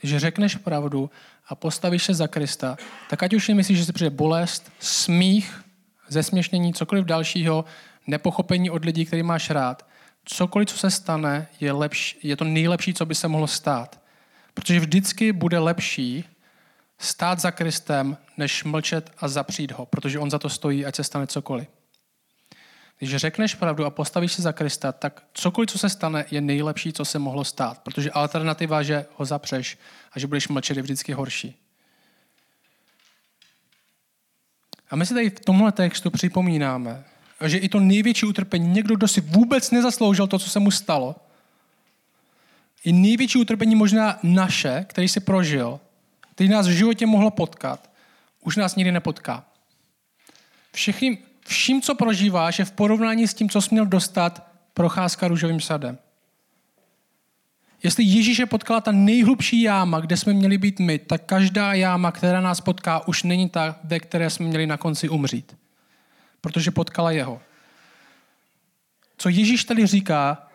Když 0.00 0.16
řekneš 0.16 0.56
pravdu 0.56 1.10
a 1.48 1.54
postavíš 1.54 2.04
se 2.04 2.14
za 2.14 2.28
Krista, 2.28 2.76
tak 3.10 3.22
ať 3.22 3.34
už 3.34 3.44
si 3.44 3.54
myslíš, 3.54 3.78
že 3.78 3.84
se 3.84 3.92
přijde 3.92 4.10
bolest, 4.10 4.72
smích, 4.78 5.64
zesměšnění, 6.08 6.74
cokoliv 6.74 7.04
dalšího, 7.04 7.64
nepochopení 8.06 8.70
od 8.70 8.84
lidí, 8.84 9.06
který 9.06 9.22
máš 9.22 9.50
rád, 9.50 9.86
cokoliv, 10.24 10.68
co 10.68 10.78
se 10.78 10.90
stane, 10.90 11.48
je, 11.60 11.72
lepší, 11.72 12.18
je 12.22 12.36
to 12.36 12.44
nejlepší, 12.44 12.94
co 12.94 13.06
by 13.06 13.14
se 13.14 13.28
mohlo 13.28 13.46
stát. 13.46 14.00
Protože 14.54 14.80
vždycky 14.80 15.32
bude 15.32 15.58
lepší 15.58 16.24
stát 16.98 17.40
za 17.40 17.50
Kristem, 17.50 18.16
než 18.36 18.64
mlčet 18.64 19.10
a 19.18 19.28
zapřít 19.28 19.72
ho, 19.72 19.86
protože 19.86 20.18
on 20.18 20.30
za 20.30 20.38
to 20.38 20.48
stojí, 20.48 20.86
ať 20.86 20.94
se 20.94 21.04
stane 21.04 21.26
cokoliv. 21.26 21.68
Když 22.98 23.16
řekneš 23.16 23.54
pravdu 23.54 23.84
a 23.84 23.90
postavíš 23.90 24.32
se 24.32 24.42
za 24.42 24.52
Krista, 24.52 24.92
tak 24.92 25.22
cokoliv, 25.34 25.70
co 25.70 25.78
se 25.78 25.88
stane, 25.88 26.24
je 26.30 26.40
nejlepší, 26.40 26.92
co 26.92 27.04
se 27.04 27.18
mohlo 27.18 27.44
stát. 27.44 27.78
Protože 27.78 28.10
alternativa, 28.10 28.82
že 28.82 29.06
ho 29.16 29.24
zapřeš 29.24 29.78
a 30.12 30.18
že 30.18 30.26
budeš 30.26 30.48
mlčet, 30.48 30.76
je 30.76 30.82
vždycky 30.82 31.12
horší. 31.12 31.56
A 34.90 34.96
my 34.96 35.06
si 35.06 35.14
tady 35.14 35.30
v 35.30 35.40
tomhle 35.40 35.72
textu 35.72 36.10
připomínáme, 36.10 37.04
že 37.46 37.58
i 37.58 37.68
to 37.68 37.80
největší 37.80 38.26
utrpení, 38.26 38.68
někdo, 38.68 38.96
kdo 38.96 39.08
si 39.08 39.20
vůbec 39.20 39.70
nezasloužil 39.70 40.26
to, 40.26 40.38
co 40.38 40.50
se 40.50 40.60
mu 40.60 40.70
stalo, 40.70 41.16
i 42.84 42.92
největší 42.92 43.38
utrpení 43.38 43.74
možná 43.74 44.18
naše, 44.22 44.86
který 44.88 45.08
si 45.08 45.20
prožil, 45.20 45.80
který 46.30 46.48
nás 46.48 46.66
v 46.66 46.70
životě 46.70 47.06
mohlo 47.06 47.30
potkat, 47.30 47.90
už 48.40 48.56
nás 48.56 48.76
nikdy 48.76 48.92
nepotká. 48.92 49.44
Všechny, 50.72 51.18
vším, 51.46 51.82
co 51.82 51.94
prožíváš, 51.94 52.58
je 52.58 52.64
v 52.64 52.72
porovnání 52.72 53.28
s 53.28 53.34
tím, 53.34 53.50
co 53.50 53.60
jsi 53.60 53.68
měl 53.70 53.86
dostat 53.86 54.46
procházka 54.74 55.28
růžovým 55.28 55.60
sadem. 55.60 55.98
Jestli 57.82 58.04
Ježíše 58.04 58.46
potkala 58.46 58.80
ta 58.80 58.92
nejhlubší 58.92 59.62
jáma, 59.62 60.00
kde 60.00 60.16
jsme 60.16 60.32
měli 60.32 60.58
být 60.58 60.78
my, 60.78 60.98
tak 60.98 61.22
každá 61.24 61.74
jáma, 61.74 62.12
která 62.12 62.40
nás 62.40 62.60
potká, 62.60 63.08
už 63.08 63.22
není 63.22 63.48
ta, 63.48 63.76
ve 63.84 64.00
které 64.00 64.30
jsme 64.30 64.46
měli 64.46 64.66
na 64.66 64.76
konci 64.76 65.08
umřít. 65.08 65.56
Protože 66.40 66.70
potkala 66.70 67.10
jeho. 67.10 67.40
Co 69.18 69.28
Ježíš 69.28 69.64
tady 69.64 69.86
říká, 69.86 70.46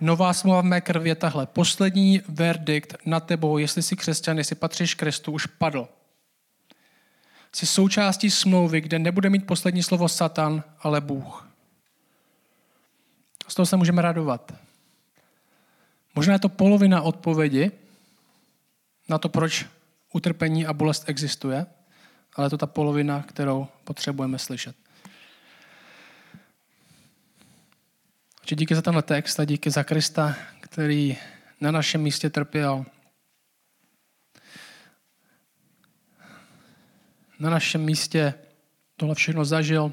nová 0.00 0.32
smlouva 0.32 0.60
v 0.60 0.64
mé 0.64 0.80
krvi 0.80 1.08
je 1.08 1.14
tahle. 1.14 1.46
Poslední 1.46 2.22
verdikt 2.28 2.96
na 3.06 3.20
tebou, 3.20 3.58
jestli 3.58 3.82
jsi 3.82 3.96
křesťan, 3.96 4.38
jestli 4.38 4.56
patříš 4.56 4.94
Kristu, 4.94 5.32
už 5.32 5.46
padl 5.46 5.88
jsi 7.54 7.66
součástí 7.66 8.30
smlouvy, 8.30 8.80
kde 8.80 8.98
nebude 8.98 9.30
mít 9.30 9.46
poslední 9.46 9.82
slovo 9.82 10.08
Satan, 10.08 10.64
ale 10.80 11.00
Bůh. 11.00 11.48
Z 13.48 13.54
toho 13.54 13.66
se 13.66 13.76
můžeme 13.76 14.02
radovat. 14.02 14.52
Možná 16.14 16.32
je 16.32 16.38
to 16.38 16.48
polovina 16.48 17.02
odpovědi 17.02 17.70
na 19.08 19.18
to, 19.18 19.28
proč 19.28 19.66
utrpení 20.12 20.66
a 20.66 20.72
bolest 20.72 21.08
existuje, 21.08 21.66
ale 22.34 22.46
je 22.46 22.50
to 22.50 22.58
ta 22.58 22.66
polovina, 22.66 23.22
kterou 23.22 23.66
potřebujeme 23.84 24.38
slyšet. 24.38 24.76
Oči 28.42 28.56
díky 28.56 28.74
za 28.74 28.82
tenhle 28.82 29.02
text 29.02 29.40
a 29.40 29.44
díky 29.44 29.70
za 29.70 29.84
Krista, 29.84 30.36
který 30.60 31.16
na 31.60 31.70
našem 31.70 32.02
místě 32.02 32.30
trpěl 32.30 32.84
na 37.42 37.50
našem 37.50 37.80
místě 37.80 38.34
tohle 38.96 39.14
všechno 39.14 39.44
zažil 39.44 39.92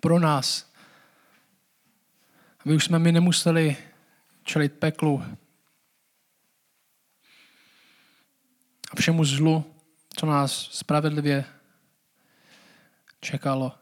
pro 0.00 0.18
nás. 0.18 0.72
Aby 2.64 2.74
už 2.74 2.84
jsme 2.84 2.98
my 2.98 3.12
nemuseli 3.12 3.76
čelit 4.42 4.72
peklu 4.72 5.24
a 8.90 8.96
všemu 8.96 9.24
zlu, 9.24 9.64
co 10.16 10.26
nás 10.26 10.52
spravedlivě 10.52 11.44
čekalo. 13.20 13.72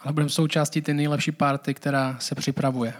Ale 0.00 0.12
budeme 0.12 0.30
součástí 0.30 0.82
té 0.82 0.94
nejlepší 0.94 1.32
party, 1.32 1.74
která 1.74 2.18
se 2.18 2.34
připravuje. 2.34 2.94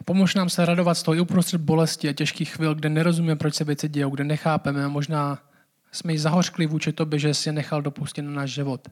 A 0.00 0.04
pomož 0.04 0.34
nám 0.34 0.50
se 0.50 0.66
radovat 0.66 0.98
z 0.98 1.02
toho 1.02 1.14
i 1.14 1.20
uprostřed 1.20 1.60
bolesti 1.60 2.08
a 2.08 2.12
těžkých 2.12 2.54
chvil, 2.54 2.74
kde 2.74 2.88
nerozumíme, 2.88 3.36
proč 3.36 3.54
se 3.54 3.64
věci 3.64 3.88
dějou, 3.88 4.10
kde 4.10 4.24
nechápeme 4.24 4.84
a 4.84 4.88
možná 4.88 5.47
Jsme 5.92 6.12
i 6.14 6.18
zahořkli 6.18 6.66
vůči 6.66 6.92
tobě, 6.92 7.18
že 7.18 7.34
jsi 7.34 7.48
je 7.48 7.52
nechal 7.52 7.82
dopustit 7.82 8.22
na 8.22 8.30
náš 8.30 8.50
život. 8.50 8.88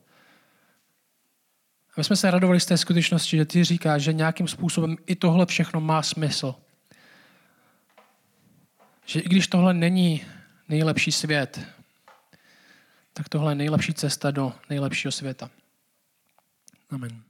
A 1.91 1.93
my 1.97 2.05
jsme 2.05 2.17
se 2.17 2.31
radovali 2.31 2.61
z 2.61 2.67
té 2.67 2.79
skutečnosti, 2.79 3.37
že 3.37 3.45
ty 3.45 3.65
říkáš, 3.65 4.03
že 4.03 4.13
nějakým 4.13 4.49
způsobem 4.49 4.97
i 5.07 5.17
tohle 5.17 5.47
všechno 5.47 5.81
má 5.81 6.03
smysl. 6.03 6.55
Že 9.07 9.21
i 9.21 9.29
když 9.29 9.47
tohle 9.49 9.75
není 9.75 10.25
nejlepší 10.69 11.13
svět, 11.13 11.61
tak 13.13 13.29
tohle 13.29 13.53
je 13.53 13.55
nejlepší 13.57 13.95
cesta 13.95 14.31
do 14.31 14.53
nejlepšího 14.71 15.13
světa. 15.13 15.51
Amen. 16.91 17.23